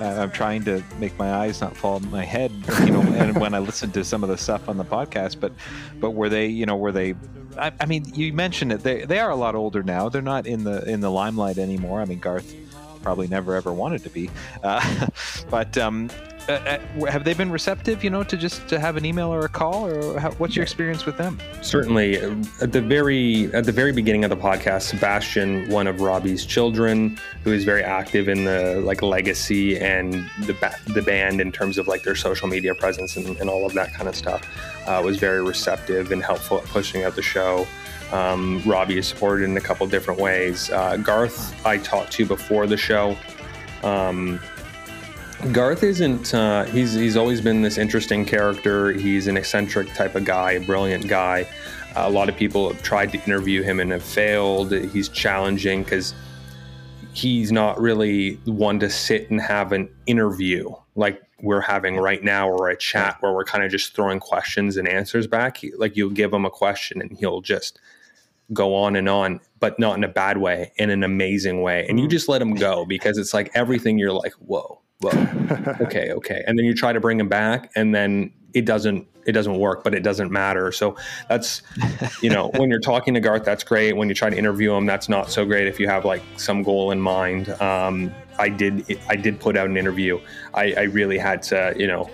[0.01, 3.55] I'm trying to make my eyes not fall on my head, you know, and when
[3.55, 5.53] I listen to some of the stuff on the podcast, but
[6.01, 7.15] but were they, you know, were they
[7.59, 8.83] I, I mean, you mentioned it.
[8.83, 10.09] They they are a lot older now.
[10.09, 12.01] They're not in the in the limelight anymore.
[12.01, 12.55] I mean, Garth
[13.03, 14.31] probably never ever wanted to be,
[14.63, 15.07] uh,
[15.51, 16.11] but um,
[16.49, 18.05] uh, uh, have they been receptive?
[18.05, 20.63] You know, to just to have an email or a call, or how, what's your
[20.63, 21.39] experience with them?
[21.63, 22.17] Certainly,
[22.61, 27.19] at the very at the very beginning of the podcast, Sebastian, one of Robbie's children,
[27.45, 30.13] who is very active in the like legacy and
[30.47, 33.65] the ba- the band in terms of like their social media presence and, and all
[33.65, 34.43] of that kind of stuff,
[34.87, 37.67] uh, was very receptive and helpful at pushing out the show.
[38.13, 40.71] Um, Robbie is supported in a couple different ways.
[40.71, 43.17] Uh, Garth, I talked to before the show.
[43.83, 44.41] Um,
[45.53, 46.33] Garth isn't.
[46.33, 48.93] Uh, he's he's always been this interesting character.
[48.93, 51.47] He's an eccentric type of guy, a brilliant guy.
[51.95, 54.73] Uh, a lot of people have tried to interview him and have failed.
[54.73, 56.15] He's challenging because
[57.13, 62.49] he's not really one to sit and have an interview like we're having right now,
[62.49, 65.61] or a chat where we're kind of just throwing questions and answers back.
[65.77, 67.79] Like you'll give him a question and he'll just
[68.55, 71.85] go on and on, but not in a bad way, in an amazing way.
[71.87, 72.11] And you mm.
[72.11, 76.43] just let him go because it's like everything you're like, whoa well, okay, okay.
[76.47, 79.83] And then you try to bring him back and then it doesn't it doesn't work,
[79.83, 80.71] but it doesn't matter.
[80.71, 80.97] So
[81.29, 81.63] that's
[82.23, 83.97] you know, when you're talking to Garth, that's great.
[83.97, 86.63] When you try to interview him, that's not so great if you have like some
[86.63, 87.49] goal in mind.
[87.61, 90.21] Um, I did I did put out an interview.
[90.53, 92.11] I, I really had to, you know,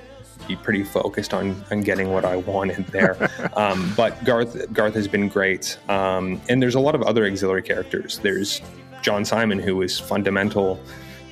[0.48, 3.30] be pretty focused on on getting what I wanted there.
[3.56, 7.62] um, but Garth Garth has been great, um, and there's a lot of other auxiliary
[7.62, 8.18] characters.
[8.18, 8.60] There's
[9.02, 10.80] John Simon, who is fundamental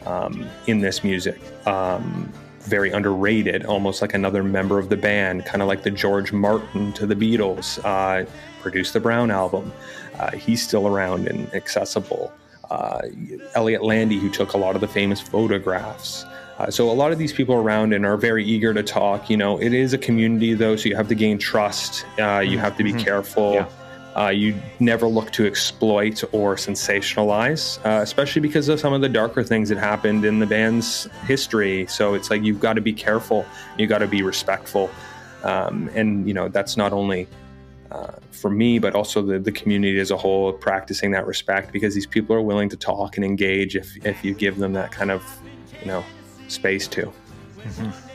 [0.08, 1.40] um, in this music.
[1.66, 6.32] Um, very underrated, almost like another member of the band, kind of like the George
[6.32, 7.82] Martin to the Beatles.
[7.84, 8.28] Uh,
[8.60, 9.72] produced the Brown album.
[10.18, 12.32] Uh, he's still around and accessible.
[12.70, 13.02] Uh,
[13.54, 16.24] Elliott Landy, who took a lot of the famous photographs.
[16.58, 19.30] Uh, so a lot of these people around and are very eager to talk.
[19.30, 22.04] You know, it is a community though, so you have to gain trust.
[22.18, 23.00] Uh, you have to be mm-hmm.
[23.00, 23.54] careful.
[23.54, 23.68] Yeah.
[24.18, 29.08] Uh, you never look to exploit or sensationalize, uh, especially because of some of the
[29.08, 31.86] darker things that happened in the band's history.
[31.86, 33.46] So it's like you've got to be careful,
[33.78, 34.90] you got to be respectful,
[35.44, 37.28] um, and you know that's not only
[37.92, 41.94] uh, for me, but also the, the community as a whole, practicing that respect because
[41.94, 45.12] these people are willing to talk and engage if if you give them that kind
[45.12, 45.22] of
[45.80, 46.02] you know
[46.48, 47.12] space to.
[47.58, 48.07] Mm-hmm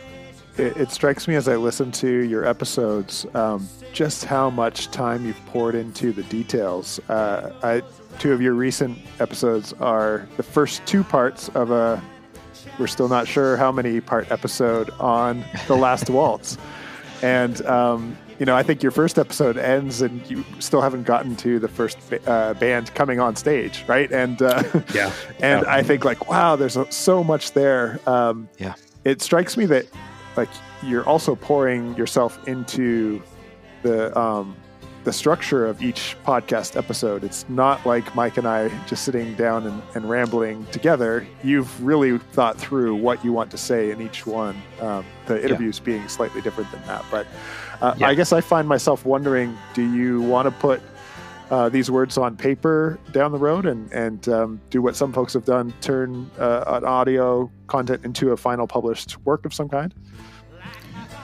[0.58, 5.26] it, it, strikes me as I listen to your episodes um, just how much time
[5.26, 7.00] you've poured into the details.
[7.10, 7.82] Uh, I,
[8.20, 12.02] two of your recent episodes are the first two parts of a
[12.80, 16.58] we're still not sure how many part episode on the last waltz.
[17.22, 21.36] And um, you know i think your first episode ends and you still haven't gotten
[21.36, 24.12] to the first uh, band coming on stage right?
[24.12, 24.64] And uh,
[24.94, 25.12] yeah.
[25.40, 25.74] and yeah.
[25.74, 28.00] i think like wow there's so much there.
[28.08, 28.74] Um, yeah.
[29.04, 29.86] it strikes me that
[30.36, 30.50] like
[30.82, 33.22] you're also pouring yourself into
[33.82, 34.56] the um,
[35.04, 37.24] the structure of each podcast episode.
[37.24, 41.28] It's not like Mike and I just sitting down and, and rambling together.
[41.44, 44.56] You've really thought through what you want to say in each one.
[44.80, 45.86] Um, the interviews yeah.
[45.86, 47.28] being slightly different than that, but
[47.82, 48.08] uh, yeah.
[48.08, 50.82] I guess I find myself wondering: Do you want to put
[51.52, 55.34] uh, these words on paper down the road and and um, do what some folks
[55.34, 59.94] have done, turn uh, an audio content into a final published work of some kind?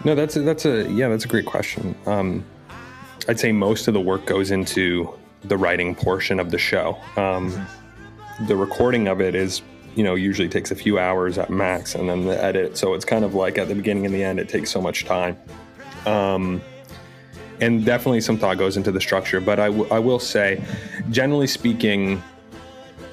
[0.03, 1.95] No, that's a, that's a yeah, that's a great question.
[2.05, 2.43] Um,
[3.27, 6.97] I'd say most of the work goes into the writing portion of the show.
[7.15, 7.67] Um.
[8.47, 9.61] The recording of it is,
[9.97, 12.77] you know, usually takes a few hours at max, and then the edit.
[12.77, 15.03] So it's kind of like at the beginning and the end, it takes so much
[15.03, 15.35] time.
[16.05, 16.61] Um,
[17.59, 19.41] and definitely some thought goes into the structure.
[19.41, 20.63] But I, w- I will say,
[21.09, 22.23] generally speaking,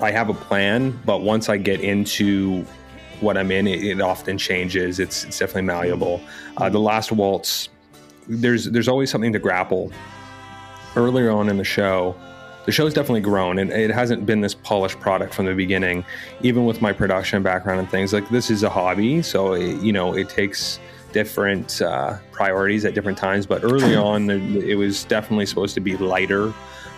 [0.01, 0.97] I have a plan.
[1.05, 2.65] But once I get into
[3.21, 4.99] what I'm in, it, it often changes.
[4.99, 6.21] It's, it's definitely malleable.
[6.57, 7.69] Uh, the last waltz,
[8.29, 9.93] there's there's always something to grapple.
[10.97, 12.17] Earlier on in the show,
[12.65, 16.05] the show's definitely grown, and it hasn't been this polished product from the beginning.
[16.43, 19.93] Even with my production background and things like this is a hobby, so it, you
[19.93, 20.81] know it takes
[21.13, 23.47] different uh, priorities at different times.
[23.47, 26.53] But early on, it was definitely supposed to be lighter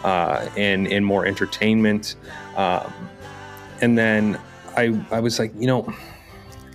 [0.04, 2.16] uh, and and more entertainment.
[2.56, 2.92] Um,
[3.80, 4.40] and then
[4.78, 5.92] I I was like, you know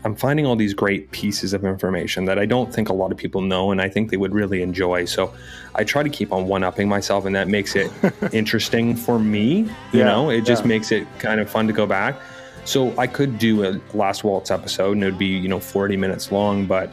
[0.05, 3.17] I'm finding all these great pieces of information that I don't think a lot of
[3.17, 5.05] people know and I think they would really enjoy.
[5.05, 5.33] So
[5.75, 7.89] I try to keep on one upping myself and that makes it
[8.33, 9.59] interesting for me.
[9.59, 10.69] You yeah, know, it just yeah.
[10.69, 12.19] makes it kind of fun to go back.
[12.65, 15.97] So I could do a Last Waltz episode and it would be, you know, 40
[15.97, 16.91] minutes long, but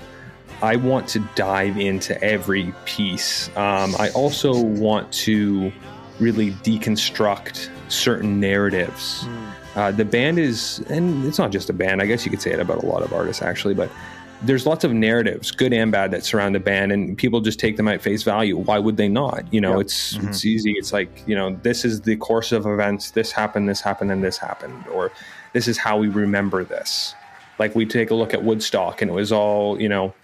[0.63, 3.49] I want to dive into every piece.
[3.57, 5.73] Um, I also want to
[6.21, 9.27] really deconstruct certain narratives.
[9.77, 12.03] Uh, the band is, and it's not just a band.
[12.03, 13.91] I guess you could say it about a lot of artists actually, but
[14.43, 17.77] there's lots of narratives, good and bad, that surround the band, and people just take
[17.77, 18.57] them at face value.
[18.57, 19.45] Why would they not?
[19.53, 19.81] You know, Yep.
[19.83, 20.73] it's it's easy.
[20.73, 23.11] It's like you know, this is the course of events.
[23.11, 23.69] This happened.
[23.69, 25.13] This happened, and this happened, or
[25.53, 27.15] this is how we remember this.
[27.59, 30.15] Like we take a look at Woodstock, and it was all you know,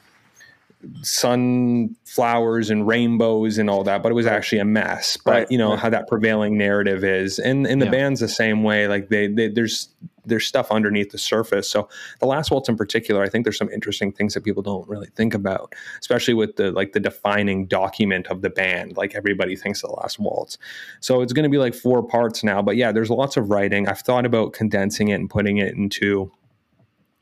[1.02, 5.16] sunflowers and rainbows and all that, but it was actually a mess.
[5.24, 5.78] But Right, you know right.
[5.78, 7.90] how that prevailing narrative is, and and the Yeah.
[7.92, 8.86] band's the same way.
[8.88, 9.88] Like they, they there's
[10.24, 11.68] there's stuff underneath the surface.
[11.68, 14.86] So the last waltz in particular, I think there's some interesting things that people don't
[14.88, 18.96] really think about, especially with the like the defining document of the band.
[18.96, 20.58] Like everybody thinks the last waltz.
[21.00, 22.60] So it's going to be like four parts now.
[22.60, 23.88] But yeah, there's lots of writing.
[23.88, 26.32] I've thought about condensing it and putting it into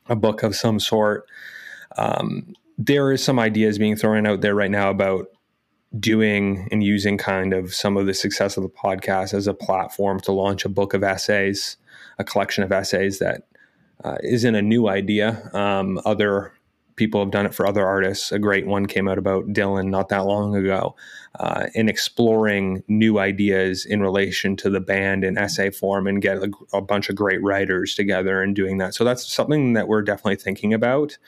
[0.09, 1.27] a book of some sort.
[1.97, 5.29] Um, there is some ideas being thrown out there right now about
[5.99, 10.19] doing and using kind of some of the success of the podcast as a platform
[10.21, 11.77] to launch a book of essays,
[12.19, 13.43] a collection of essays that
[14.03, 15.51] uh, not a new idea.
[15.55, 16.53] Um, other
[16.97, 18.31] people have done it for other artists.
[18.31, 20.95] A great one came out about Dylan not that long ago,
[21.41, 26.39] uh, in exploring new ideas in relation to the band in essay form and get
[26.39, 28.95] a, a bunch of great writers together and doing that.
[28.95, 31.19] So that's something that we're definitely thinking about.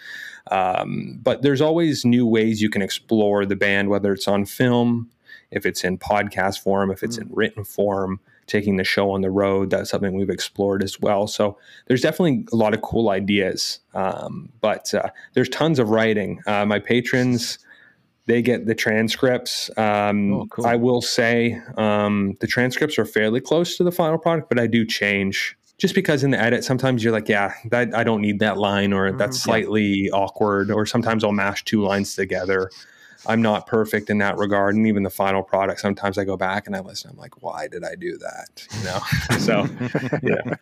[0.50, 5.10] Um, but there's always new ways you can explore the band, whether it's on film,
[5.50, 9.30] if it's in podcast form, if it's in written form, taking the show on the
[9.30, 9.70] road.
[9.70, 11.26] That's something we've explored as well.
[11.26, 13.80] So there's definitely a lot of cool ideas.
[13.94, 16.42] Um, but uh, there's tons of writing.
[16.46, 17.58] Uh, my patrons,
[18.26, 19.70] they get the transcripts.
[19.76, 20.66] Um, Oh, cool.
[20.66, 24.66] I will say um, the transcripts are fairly close to the final product, but I
[24.66, 25.56] do change.
[25.78, 28.94] Just because in the edit, sometimes you're like, yeah, that, I don't need that line,
[28.94, 32.70] or that's slightly awkward, or sometimes I'll mash two lines together.
[33.28, 34.74] I'm not perfect in that regard.
[34.74, 37.10] And even the final product, sometimes I go back and I listen.
[37.10, 38.66] I'm like, why did I do that?
[38.78, 39.38] You know?
[39.38, 39.66] so,
[40.22, 40.54] yeah.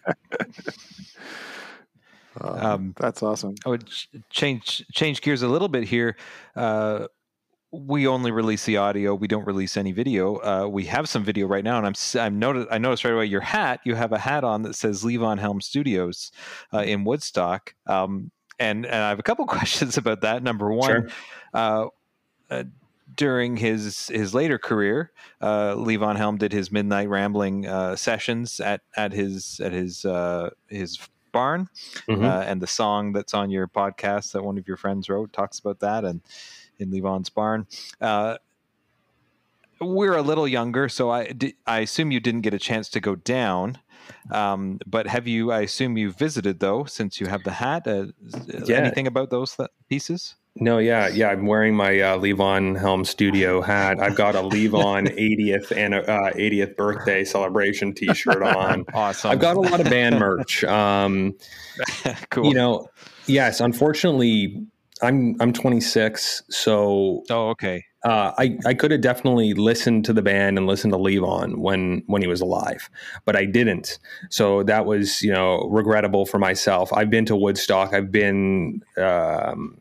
[2.40, 3.54] Um, That's awesome.
[3.64, 3.88] I would
[4.30, 6.16] change change gears a little bit here.
[6.56, 7.06] Uh,
[7.70, 9.14] we only release the audio.
[9.14, 10.36] We don't release any video.
[10.36, 12.68] Uh, we have some video right now, and I'm s- I'm noticed.
[12.70, 13.80] I noticed right away your hat.
[13.84, 16.32] You have a hat on that says Levon Helm Studios
[16.72, 17.74] uh, in Woodstock.
[17.86, 20.42] Um, and and I have a couple questions about that.
[20.42, 21.08] Number one,
[21.54, 21.88] Sure.
[22.50, 22.64] Uh,
[23.16, 28.80] during his his later career, uh, Levon Helm did his midnight rambling uh, sessions at
[28.96, 30.98] at his at his uh, his
[31.32, 31.68] barn
[32.08, 32.24] Mhm.
[32.24, 35.58] uh, and the song that's on your podcast that one of your friends wrote talks
[35.58, 36.20] about that and
[36.78, 37.66] in Levon's barn.
[38.00, 38.36] Uh,
[39.80, 43.00] we're a little younger, so I di- I assume you didn't get a chance to
[43.00, 43.78] go down.
[44.30, 45.50] Um, but have you?
[45.52, 47.86] I assume you visited though, since you have the hat.
[47.86, 48.06] Uh,
[48.66, 48.76] Yeah.
[48.76, 50.36] Anything about those th- pieces?
[50.56, 51.30] No, yeah, yeah.
[51.30, 54.00] I'm wearing my uh, Levon Helm Studio hat.
[54.00, 58.84] I've got a Levon 80th and uh, 80th birthday celebration T-shirt on.
[58.94, 59.32] Awesome.
[59.32, 60.62] I've got a lot of band merch.
[60.64, 61.34] Um,
[62.30, 62.46] cool.
[62.46, 62.88] You know,
[63.26, 63.60] yes.
[63.60, 64.64] Unfortunately,
[65.02, 67.84] I'm I'm 26, so oh, okay.
[68.04, 72.04] uh, I I could have definitely listened to the band and listened to Levon when
[72.06, 72.88] when he was alive,
[73.24, 73.98] but I didn't.
[74.30, 76.92] So that was you know regrettable for myself.
[76.92, 77.92] I've been to Woodstock.
[77.92, 78.82] I've been.
[78.96, 79.78] Um,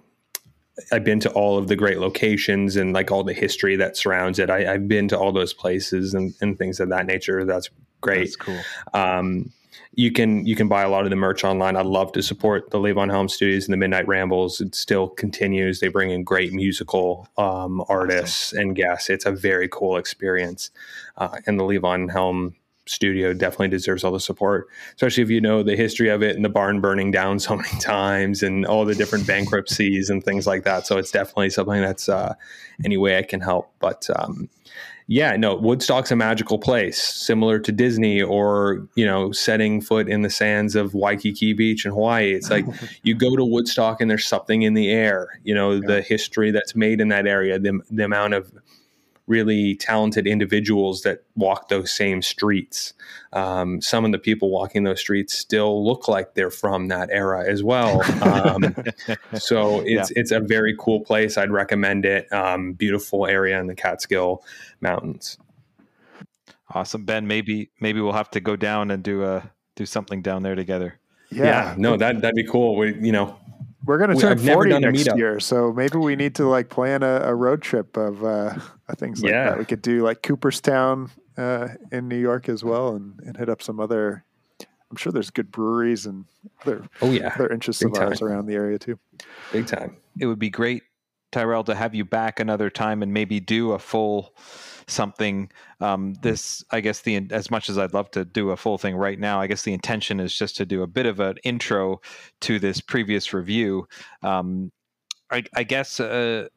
[0.91, 4.39] I've been to all of the great locations and like all the history that surrounds
[4.39, 4.49] it.
[4.49, 7.45] I, I've been to all those places and, and things of that nature.
[7.45, 7.69] That's
[8.01, 8.19] great.
[8.19, 8.59] That's cool.
[8.93, 9.51] Um,
[9.95, 11.75] you can you can buy a lot of the merch online.
[11.75, 14.59] I'd love to support the Levon Helm Studios and the Midnight Rambles.
[14.59, 15.79] It still continues.
[15.79, 19.09] They bring in great musical um, artists and guests.
[19.09, 20.71] It's a very cool experience,
[21.17, 22.55] uh, and the Levon Helm
[22.85, 26.43] Studio definitely deserves all the support, especially if you know the history of it and
[26.43, 30.63] the barn burning down so many times and all the different bankruptcies and things like
[30.63, 30.85] that.
[30.85, 32.33] So it's definitely something that's uh,
[32.83, 33.73] any way I can help.
[33.79, 34.49] But um,
[35.07, 40.21] yeah, no, Woodstock's a magical place, similar to Disney or, you know, setting foot in
[40.21, 42.33] the sands of Waikiki Beach in Hawaii.
[42.33, 42.65] It's like
[43.03, 46.75] you go to Woodstock and there's something in the air, you know, the history that's
[46.75, 48.51] made in that area, the, the amount of
[49.27, 52.93] really talented individuals that walk those same streets.
[53.31, 57.49] Um, some of the people walking those streets still look like they're from that era
[57.49, 58.01] as well.
[58.21, 58.75] Um,
[59.39, 61.37] so it's it's a very cool place.
[61.37, 62.31] I'd recommend it.
[62.33, 64.43] Um, beautiful area in the Catskill
[64.81, 65.37] Mountains.
[66.69, 67.27] Awesome, Ben.
[67.27, 70.99] Maybe maybe we'll have to go down and do a do something down there together.
[71.31, 72.75] Yeah, no, that that'd be cool.
[72.75, 73.37] We, you know,
[73.85, 75.17] we're gonna We- turn done a next meetup.
[75.17, 78.55] year, so maybe we need to like plan a, a road trip of uh,
[78.95, 79.49] things like Yeah.
[79.51, 79.59] that.
[79.59, 83.61] We could do like Cooperstown uh, in New York as well, and, and hit up
[83.61, 84.23] some other.
[84.91, 86.25] I'm sure there's good breweries and
[86.61, 88.29] other oh yeah, other interests Big of ours time.
[88.29, 88.99] around the area too.
[89.51, 89.97] big time.
[90.19, 90.83] It would be great
[91.31, 94.35] Tyrell, to have you back another time and maybe do a full
[94.87, 95.51] something.
[95.79, 98.95] Um, this, I guess, the as much as I'd love to do a full thing
[98.95, 102.01] right now, I guess the intention is just to do a bit of an intro
[102.41, 103.87] to this previous review.
[104.21, 104.71] Um,
[105.31, 106.47] I, I, guess uh,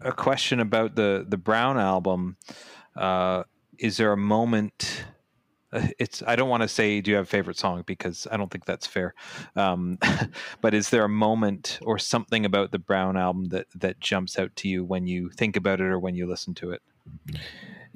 [0.00, 2.36] a question about the the Brown album.
[2.96, 3.44] Uh,
[3.78, 5.04] is there a moment?
[5.72, 8.36] Uh, it's I don't want to say do you have a favorite song because I
[8.36, 9.14] don't think that's fair.
[9.56, 9.98] Um,
[10.60, 14.54] but is there a moment or something about the Brown album that that jumps out
[14.56, 16.82] to you when you think about it or when you listen to it?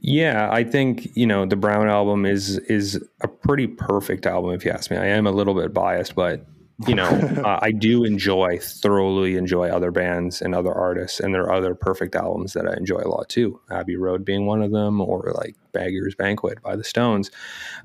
[0.07, 4.63] Yeah, I think you know the Brown album is is a pretty perfect album if
[4.63, 4.99] you ask me.
[4.99, 6.45] I am a little bit biased, but
[6.87, 7.09] you know
[7.45, 11.75] uh, I do enjoy thoroughly enjoy other bands and other artists, and there are other
[11.75, 13.59] perfect albums that I enjoy a lot too.
[13.71, 17.31] Abbey Road being one of them, or like Beggars Banquet by the Stones.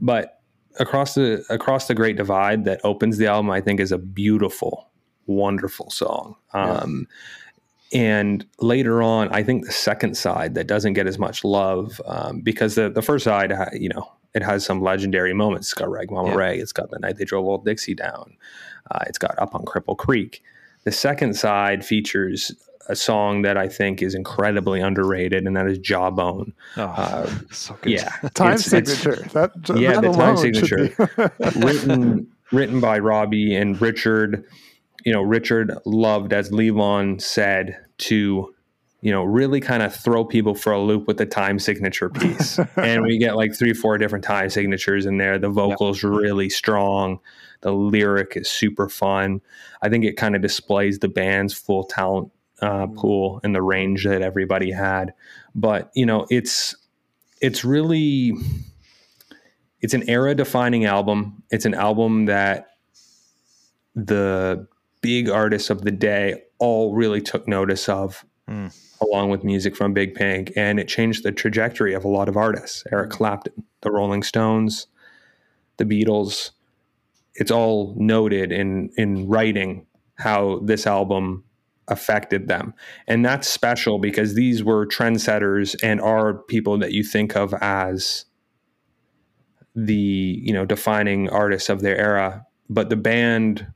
[0.01, 0.41] But
[0.77, 4.89] across the across the Great Divide that opens the album, I think is a beautiful,
[5.25, 6.35] wonderful song.
[6.51, 7.15] Um, yeah
[7.91, 12.41] and later on, I think the second side that doesn't get as much love um,
[12.41, 15.67] because the, the first side, you know, it has some legendary moments.
[15.67, 16.35] It's got Rag Mama yeah.
[16.35, 16.59] Ray.
[16.59, 18.37] It's got the night they drove Old Dixie down.
[18.91, 20.43] Uh, it's got Up on Cripple Creek.
[20.83, 22.51] The second side features
[22.87, 26.53] a song that I think is incredibly underrated, and that is Jawbone.
[26.77, 27.93] Oh, uh, so good.
[27.93, 29.13] Yeah, time it's, signature.
[29.13, 30.91] It's, that, yeah, that the time signature.
[31.55, 34.43] written written by Robbie and Richard
[35.05, 38.53] you know, Richard loved, as Levon said, to,
[39.01, 42.59] you know, really kind of throw people for a loop with the time signature piece.
[42.75, 45.39] and we get like three, four different time signatures in there.
[45.39, 46.11] The vocals yep.
[46.11, 47.19] really strong.
[47.61, 49.41] The lyric is super fun.
[49.81, 52.31] I think it kind of displays the band's full talent
[52.61, 52.95] uh, mm.
[52.95, 55.13] pool and the range that everybody had.
[55.55, 56.75] But you know, it's
[57.41, 58.33] it's really
[59.81, 61.43] it's an era defining album.
[61.51, 62.67] It's an album that
[63.95, 64.67] the
[65.01, 68.75] big artists of the day all really took notice of, mm.
[69.01, 72.37] along with music from Big Pink, and it changed the trajectory of a lot of
[72.37, 72.83] artists.
[72.91, 74.87] Eric Clapton, the Rolling Stones,
[75.77, 76.51] the Beatles.
[77.35, 79.85] It's all noted in in writing
[80.15, 81.43] how this album
[81.89, 82.73] affected them.
[83.07, 88.25] And that's special because these were trendsetters and are people that you think of as
[89.75, 89.93] the,
[90.43, 92.45] you know, defining artists of their era.
[92.69, 93.67] But the band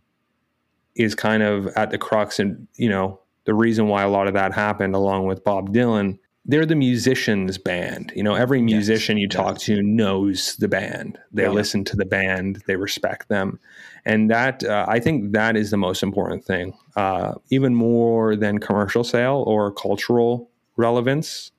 [0.96, 4.34] is kind of at the crux and you know the reason why a lot of
[4.34, 8.12] that happened along with Bob Dylan they're the musicians band.
[8.16, 9.22] You know every musician yes.
[9.22, 11.18] you talk to knows the band.
[11.32, 11.50] They yeah.
[11.50, 12.62] listen to the band.
[12.68, 13.60] They respect them.
[14.06, 16.74] And that uh, i think that is the most important thing.
[16.96, 21.52] Uh, even more than commercial sale or cultural relevance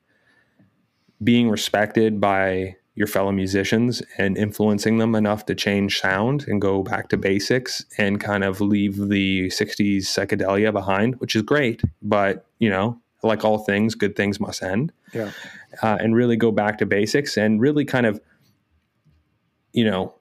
[1.23, 6.83] being respected by your fellow musicians and influencing them enough to change sound and go
[6.83, 11.83] back to basics and kind of leave the 60s psychedelia behind, which is great.
[12.03, 14.93] But, you know, like all things, good things must end.
[15.13, 15.33] Yeah.
[15.83, 18.21] Uh, and really go back to basics and really kind of,
[19.73, 20.15] you know,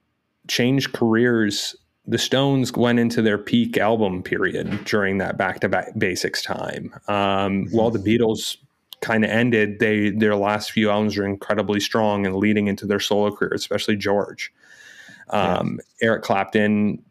[0.48, 1.76] change careers.
[2.08, 6.94] The Stones went into their peak album period during that back to back basics time.
[7.08, 8.58] Um, while the Beatles
[9.04, 13.00] kind of ended, they their last few albums are incredibly strong and leading into their
[13.00, 14.52] solo career, especially George.
[15.30, 16.08] Um, yeah.
[16.08, 17.04] Eric Clapton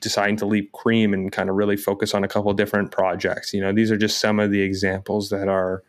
[0.00, 3.52] deciding to leave Cream and kind of really focus on a couple different projects.
[3.52, 5.82] You know, these are just some of the examples that are,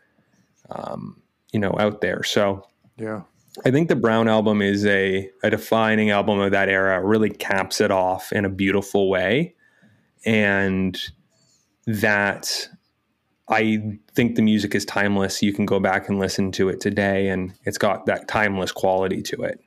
[0.69, 2.23] um, you know, out there.
[2.23, 2.65] So,
[2.97, 3.21] yeah,
[3.65, 6.99] I think the Brown album is a a defining album of that era.
[6.99, 9.55] It really caps it off in a beautiful way,
[10.25, 10.99] and
[11.85, 12.69] that
[13.49, 15.41] I think the music is timeless.
[15.41, 19.21] You can go back and listen to it today, and it's got that timeless quality
[19.23, 19.59] to it.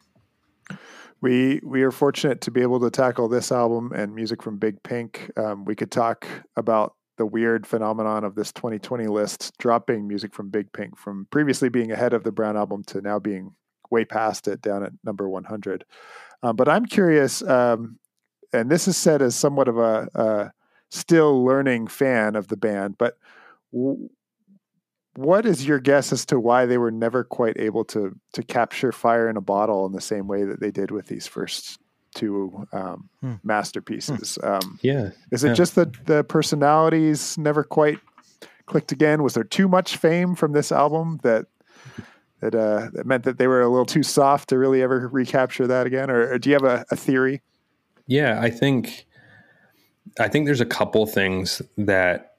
[1.21, 4.83] We we are fortunate to be able to tackle this album and music from Big
[4.83, 5.31] Pink.
[5.37, 10.51] Um, we could talk about the weird phenomenon of this 2020 list dropping music from
[10.51, 13.55] Big Pink from previously being ahead of the Brown album to now being
[13.91, 15.85] way past it, down at number 100.
[16.43, 17.99] Um, but I'm curious, um,
[18.53, 20.53] and this is said as somewhat of a, a
[20.91, 23.17] still learning fan of the band, but
[23.71, 28.93] what is your guess as to why they were never quite able to to capture
[28.93, 31.79] fire in a bottle in the same way that they did with these first
[32.15, 33.35] two um, hmm.
[33.43, 34.39] masterpieces?
[34.41, 34.49] Hmm.
[34.49, 35.55] Um, yeah, is it yeah.
[35.55, 37.99] just that the personalities never quite
[38.67, 39.23] clicked again?
[39.23, 41.47] Was there too much fame from this album that
[42.41, 45.67] that uh, that meant that they were a little too soft to really ever recapture
[45.67, 46.11] that again?
[46.11, 47.43] Or, or do you have a, a theory?
[48.07, 49.07] Yeah, I think
[50.21, 52.36] I think there's a couple things that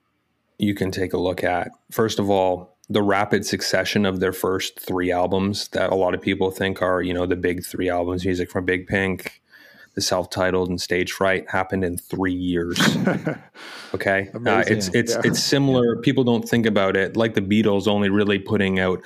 [0.60, 1.72] you can take a look at.
[1.92, 6.22] First of all, the rapid succession of their first three albums that a lot of
[6.22, 9.42] people think are, you know, the big three albums music from Big Pink,
[9.96, 12.78] the self-titled and stage fright happened in three years.
[13.94, 14.30] Okay?
[14.46, 15.22] Uh, it's it's Yeah.
[15.24, 15.96] it's similar.
[15.98, 17.16] People don't think about it.
[17.16, 19.02] Like the beatles only really putting out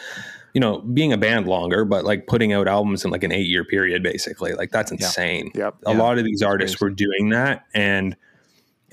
[0.55, 3.47] you know being a band longer but like putting out albums in like an eight
[3.47, 4.53] year period basically.
[4.53, 5.51] Like that's insane.
[5.53, 5.75] Yep.
[5.85, 5.97] a Yeah.
[5.99, 8.15] lot of these artists were doing that and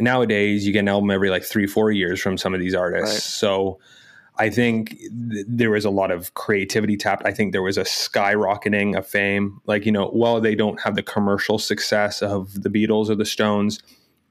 [0.00, 3.14] nowadays you get an album every like three four years from some of these artists.
[3.14, 3.22] Right.
[3.22, 3.78] so
[4.36, 7.26] i think th- there was a lot of creativity tapped.
[7.26, 9.60] I think there was a skyrocketing of fame.
[9.66, 13.26] Like you know while they don't have the commercial success of the beatles or the
[13.26, 13.80] stones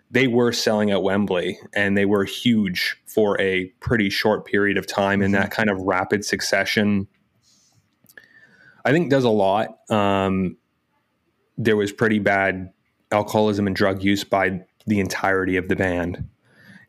[0.09, 4.88] they were selling at wembley and they were huge for a pretty short period of
[4.88, 7.07] time in that kind of rapid succession.
[8.86, 9.80] I think does a lot.
[9.91, 10.55] Um,
[11.57, 12.72] there was pretty bad
[13.11, 16.28] alcoholism and drug use by the entirety of the band.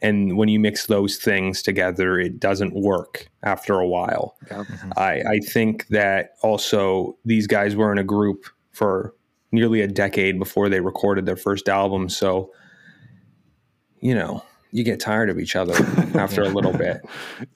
[0.01, 4.37] And when you mix those things together, it doesn't work after a while.
[4.47, 4.65] Yeah.
[4.65, 4.93] Mm-hmm.
[4.97, 9.15] I, I think that also these guys were in a group for
[9.51, 12.09] nearly a decade before they recorded their first album.
[12.09, 12.53] So,
[14.01, 15.75] you know, you get tired of each other
[16.15, 17.01] after a little bit.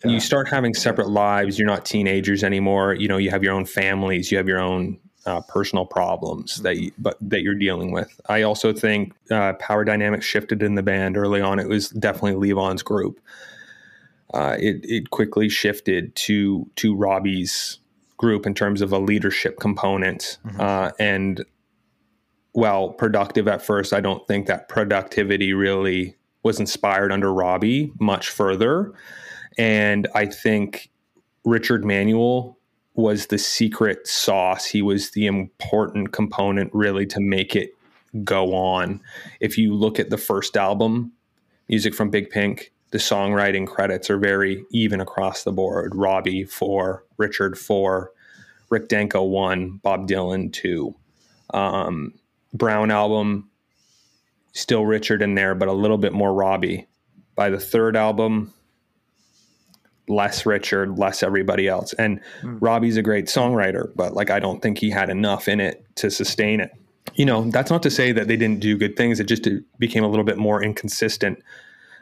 [0.04, 1.58] You start having separate lives.
[1.58, 2.94] You're not teenagers anymore.
[2.94, 4.32] You know, you have your own families.
[4.32, 8.20] You have your own uh, personal problems that you, but that you're dealing with.
[8.28, 11.58] I also think uh, power dynamics shifted in the band early on.
[11.58, 13.20] It was definitely Levon's group.
[14.34, 17.78] Uh, it it quickly shifted to to Robbie's
[18.16, 21.44] group in terms of a leadership component uh, and
[22.54, 23.92] well productive at first.
[23.92, 28.92] I don't think that productivity really was inspired under Robbie much further,
[29.58, 30.90] and I think
[31.44, 32.58] Richard Manuel
[32.94, 34.66] was the secret sauce.
[34.66, 37.70] He was the important component really to make it
[38.24, 39.00] go on.
[39.40, 41.12] If you look at the first album,
[41.68, 45.94] music from Big Pink, the songwriting credits are very even across the board.
[45.94, 48.12] Robbie four, Richard four,
[48.68, 50.94] Rick Danko one, Bob Dylan two.
[51.54, 52.12] Um,
[52.52, 53.48] Brown album,
[54.52, 56.86] still Richard in there, but a little bit more Robbie.
[57.34, 58.52] By the third album,
[60.12, 61.92] less Richard, less everybody else.
[61.94, 65.84] And Robbie's a great songwriter, but like I don't think he had enough in it
[65.96, 66.70] to sustain it.
[67.14, 69.20] You know, that's not to say that they didn't do good things.
[69.20, 69.46] It just
[69.78, 71.42] became a little bit more inconsistent.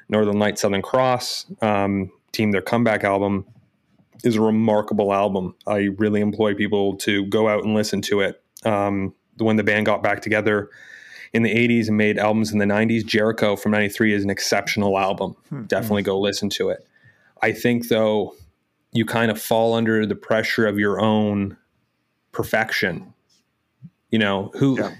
[0.09, 3.47] Northern Light, Southern Cross, um, Team Their Comeback album
[4.25, 5.55] is a remarkable album.
[5.67, 8.43] I really employ people to go out and listen to it.
[8.65, 10.69] Um, when the band got back together
[11.33, 14.99] in the 80s and made albums in the 90s, Jericho from 93 is an exceptional
[14.99, 15.35] album.
[15.67, 16.87] Definitely go listen to it.
[17.43, 18.35] I think though
[18.93, 21.57] you kind of fall under the pressure of your own
[22.33, 23.13] perfection.
[24.11, 24.91] You know, who Yeah.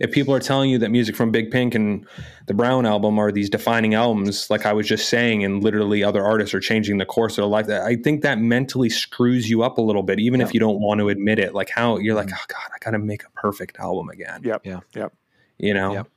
[0.00, 2.06] if people are telling you that music from Big Pink and
[2.46, 6.22] the Brown album are these defining albums, like I was just saying, and literally other
[6.22, 9.78] artists are changing the course of their life, I think that mentally screws you up
[9.78, 11.54] a little bit, even if you don't want to admit it.
[11.54, 12.36] Like how you're like, mm.
[12.36, 14.66] oh God, I gotta make a perfect album again Yep.
[14.66, 14.80] Yeah.
[14.94, 15.14] Yep.
[15.56, 16.08] you know Yep.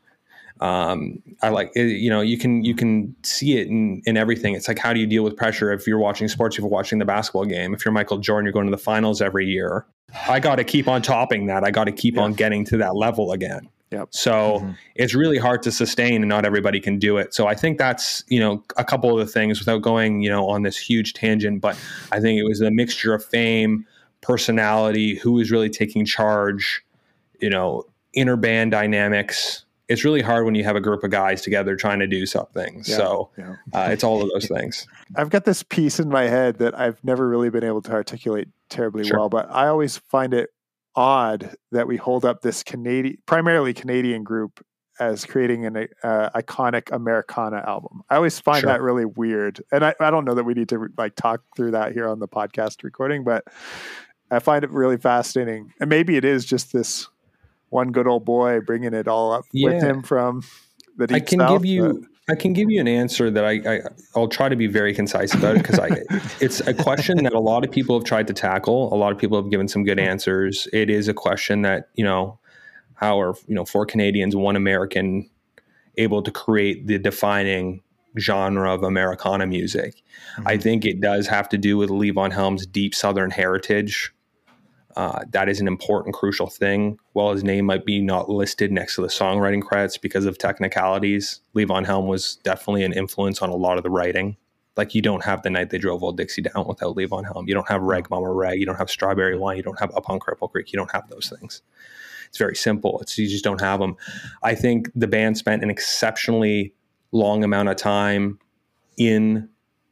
[0.64, 4.56] Um i like you know you can you can see it in in everything.
[4.56, 7.00] It's like how do you deal with pressure if you're watching sports if you're watching
[7.00, 7.74] the basketball game?
[7.74, 9.86] If you're michael jordan you're going to the finals every year.
[10.30, 11.64] I got to keep on topping that.
[11.64, 13.68] I got to keep on getting to that level again.
[13.92, 14.08] Yep.
[14.10, 17.34] so it's really hard to sustain and not everybody can do it.
[17.34, 20.48] So i think that's you know a couple of the things without going you know
[20.50, 21.78] on this huge tangent but
[22.12, 23.86] i think it was a mixture of fame
[24.22, 26.84] personality who was really taking charge
[27.40, 27.84] you know
[28.14, 32.00] inner band dynamics it's really hard when you have a group of guys together trying
[32.00, 32.98] to do something Yeah.
[32.98, 33.56] so Yeah.
[33.74, 37.04] uh, it's all of those things I've got this piece in my head that I've
[37.04, 39.20] never really been able to articulate terribly Sure.
[39.20, 40.50] well, but I always find it
[40.96, 44.64] odd that we hold up this Canadian, primarily Canadian group
[45.00, 48.04] as creating an uh, iconic Americana album.
[48.12, 48.70] I always find Sure.
[48.72, 51.72] that really weird, and I, I don't know that we need to like talk through
[51.72, 53.44] that here on the podcast recording, but
[54.30, 55.74] I find it really fascinating.
[55.80, 57.08] And maybe it is just this
[57.74, 60.44] one good old boy bringing it all up with him from
[60.98, 63.52] the deep i can south, give you i can give you an answer that i,
[63.66, 63.82] I
[64.16, 65.90] i'll try to be very concise about it because i
[66.40, 68.94] it's a question that a lot of people have tried to tackle.
[68.94, 70.68] A lot of people have given some good answers.
[70.74, 72.40] It is a question that you know
[72.96, 75.30] how are you know four canadians one american
[75.98, 77.82] able to create the defining
[78.20, 80.04] genre of americana music?
[80.38, 80.62] I mm-hmm.
[80.62, 84.13] think it does have to do with levon helm's deep southern heritage
[84.96, 87.00] uh, that is an important, crucial thing.
[87.14, 91.42] While his name might be not listed next to the songwriting credits because of technicalities,
[91.56, 94.38] Levon Helm was definitely an influence on a lot of the writing.
[94.76, 97.48] Like you don't have the night they drove Old Dixie down without Levon Helm.
[97.48, 98.60] You don't have Rag Mama Rag.
[98.60, 99.58] You don't have Strawberry Wine.
[99.58, 100.72] You don't have Up on Cripple Creek.
[100.72, 101.62] You don't have those things.
[102.30, 103.00] It's very simple.
[103.00, 103.96] It's you just don't have them.
[104.42, 106.74] I think the band spent an exceptionally
[107.12, 108.40] long amount of time
[108.98, 109.50] in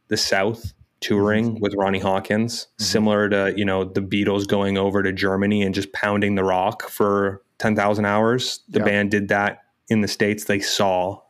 [0.07, 1.61] the South touring mm-hmm.
[1.61, 2.83] with Ronnie Hawkins, mm-hmm.
[2.83, 6.89] similar to you know the Beatles going over to Germany and just pounding the rock
[6.89, 8.61] for ten thousand hours.
[8.69, 8.85] The Yeah.
[8.85, 10.45] band did that in the states.
[10.45, 11.21] They saw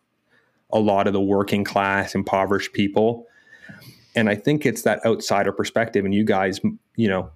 [0.72, 3.26] a lot of the working class, impoverished people,
[4.16, 6.06] and I think it's that outsider perspective.
[6.06, 6.60] And you guys,
[6.96, 7.32] you know,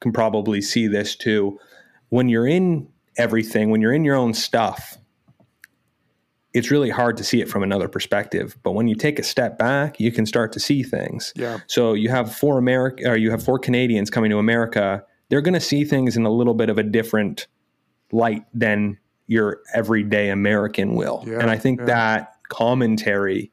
[0.00, 1.58] can probably see this too.
[2.08, 4.98] When you're in everything, when you're in your own stuff,
[6.54, 8.56] it's really hard to see it from another perspective.
[8.62, 11.32] But when you take a step back, you can start to see things.
[11.34, 11.58] Yeah.
[11.66, 15.04] So you have four America, or you have four Canadians coming to America.
[15.28, 17.48] They're going to see things in a little bit of a different
[18.12, 21.24] light than your everyday American will.
[21.26, 21.86] Yeah, and I think yeah.
[21.86, 23.50] that commentary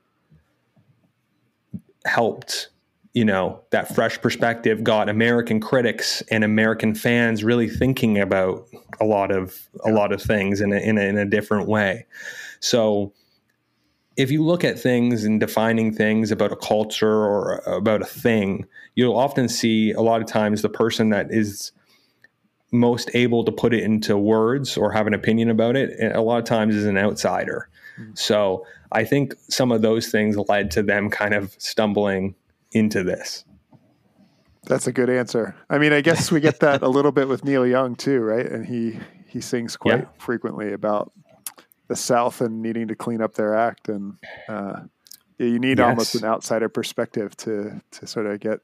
[2.06, 2.70] helped.
[3.14, 8.70] You know that fresh perspective got American critics and American fans really thinking about
[9.02, 12.06] a lot of a lot of things in a, in a, in a different way.
[12.62, 13.14] So
[14.16, 18.66] if you look at things and defining things about a culture or about a thing,
[18.95, 21.72] you'll often see a lot of times the person that is
[22.72, 26.38] most able to put it into words or have an opinion about it, a lot
[26.38, 27.68] of times is an outsider.
[27.99, 28.18] Mm.
[28.18, 32.36] So I think some of those things led to them kind of stumbling
[32.72, 33.43] into this.
[34.64, 35.55] That's a good answer.
[35.70, 38.45] I mean, I guess we get that a little bit with Neil Young too, right?
[38.45, 40.05] And he he sings quite Yeah.
[40.18, 41.12] frequently about
[41.91, 44.15] the South and needing to clean up their act, and
[44.47, 44.79] uh,
[45.37, 48.61] you need almost an outsider perspective to to sort of get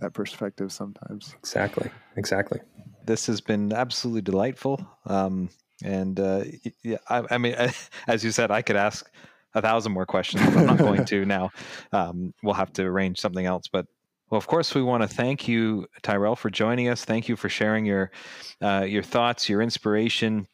[0.00, 1.36] that perspective sometimes.
[1.38, 1.88] Exactly.
[2.16, 2.58] Exactly.
[3.04, 4.84] this has been absolutely delightful.
[5.06, 5.50] Um,
[5.84, 6.42] and uh,
[6.82, 7.54] yeah, I, I mean,
[8.08, 9.08] as you said, I could ask
[9.54, 11.52] a thousand more questions, but I'm not going to now.
[11.92, 13.68] Um, we'll have to arrange something else.
[13.68, 13.86] But
[14.30, 17.04] well, of course, we want to thank you, Tyrell, for joining us.
[17.04, 18.10] Thank you for sharing your
[18.60, 20.48] uh, your thoughts, your inspiration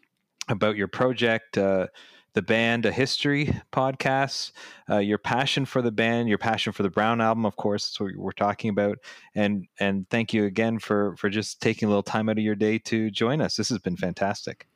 [0.49, 1.87] about your project, uh,
[2.35, 4.53] the band, a history podcast,
[4.89, 7.45] uh, your passion for the band, your passion for the Brown album.
[7.45, 8.99] Of course, that's what we're talking about.
[9.35, 12.55] And and thank you again for for just taking a little time out of your
[12.55, 13.57] day to join us.
[13.57, 14.67] This has been fantastic.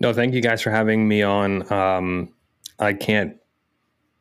[0.00, 1.70] No, thank you guys for having me on.
[1.72, 2.34] Um,
[2.78, 3.36] I can't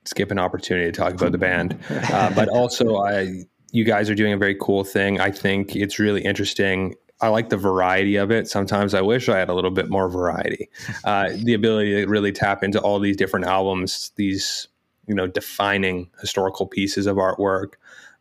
[0.06, 4.16] skip an opportunity to talk about the band, uh, but also I, you guys are
[4.16, 5.20] doing a very cool thing.
[5.20, 6.96] I think it's really interesting.
[7.22, 8.48] I like the variety of it.
[8.48, 10.70] Sometimes I wish I had a little bit more variety.
[11.04, 14.68] Uh, the ability to really tap into all these different albums, these
[15.08, 17.74] you know defining historical pieces of artwork,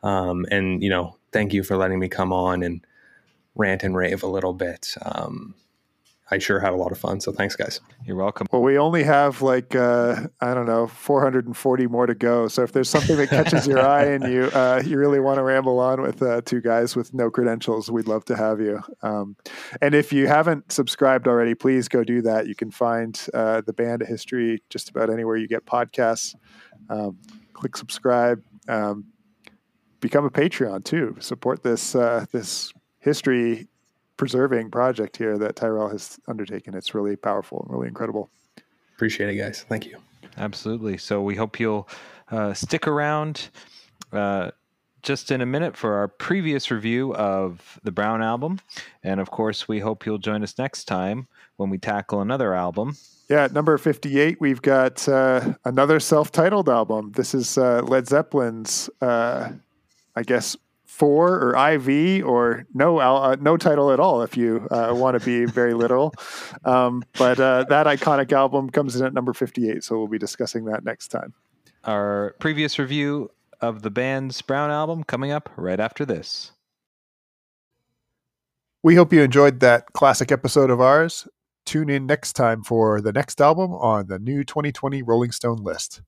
[0.03, 2.85] um, and you know, thank you for letting me come on and
[3.55, 4.95] rant and rave a little bit.
[5.03, 5.55] Um,
[6.31, 7.20] I sure had a lot of fun.
[7.20, 7.81] So thanks, guys.
[8.05, 8.47] You're welcome.
[8.53, 12.49] Well, we only have like uh, I don't know 440 more to go.
[12.49, 15.43] So if there's something that catches your eye and you uh, you really want to
[15.43, 18.81] ramble on with uh, two guys with no credentials, we'd love to have you.
[19.03, 19.37] Um,
[19.81, 22.47] and if you haven't subscribed already, please go do that.
[22.47, 26.35] You can find uh, the Band A History just about anywhere you get podcasts.
[26.91, 27.18] Um,
[27.55, 28.43] click subscribe.
[28.68, 29.07] Um,
[30.01, 31.16] become a Patreon too.
[31.20, 33.68] Support this uh, this history
[34.19, 36.75] preserving project here that Tyrell has undertaken.
[36.75, 38.29] It's really powerful and really incredible.
[38.95, 39.64] Appreciate it, guys.
[39.66, 39.97] Thank you.
[40.37, 40.99] Absolutely.
[40.99, 41.89] So we hope you'll
[42.31, 43.49] uh, stick around
[44.12, 44.51] uh,
[45.03, 48.59] just in a minute for our previous review of the Brown album.
[49.03, 52.97] And of course, we hope you'll join us next time when we tackle another album.
[53.31, 57.12] Yeah, at number 58, we've got uh, another self titled album.
[57.12, 59.51] This is uh, Led Zeppelin's, uh,
[60.16, 60.57] I guess,
[60.99, 65.25] four or IV or no uh, no title at all if you uh, want to
[65.25, 66.13] be very literal.
[66.65, 70.65] Um, but uh, that iconic album comes in at number 58, so we'll be discussing
[70.65, 71.33] that next time.
[71.85, 73.31] Our previous review
[73.61, 76.53] of the band's Brown album coming up right after this.
[78.83, 81.29] We hope you enjoyed that classic episode of ours.
[81.65, 86.03] Tune in next time for the next album on the new 2020 Rolling Stone list.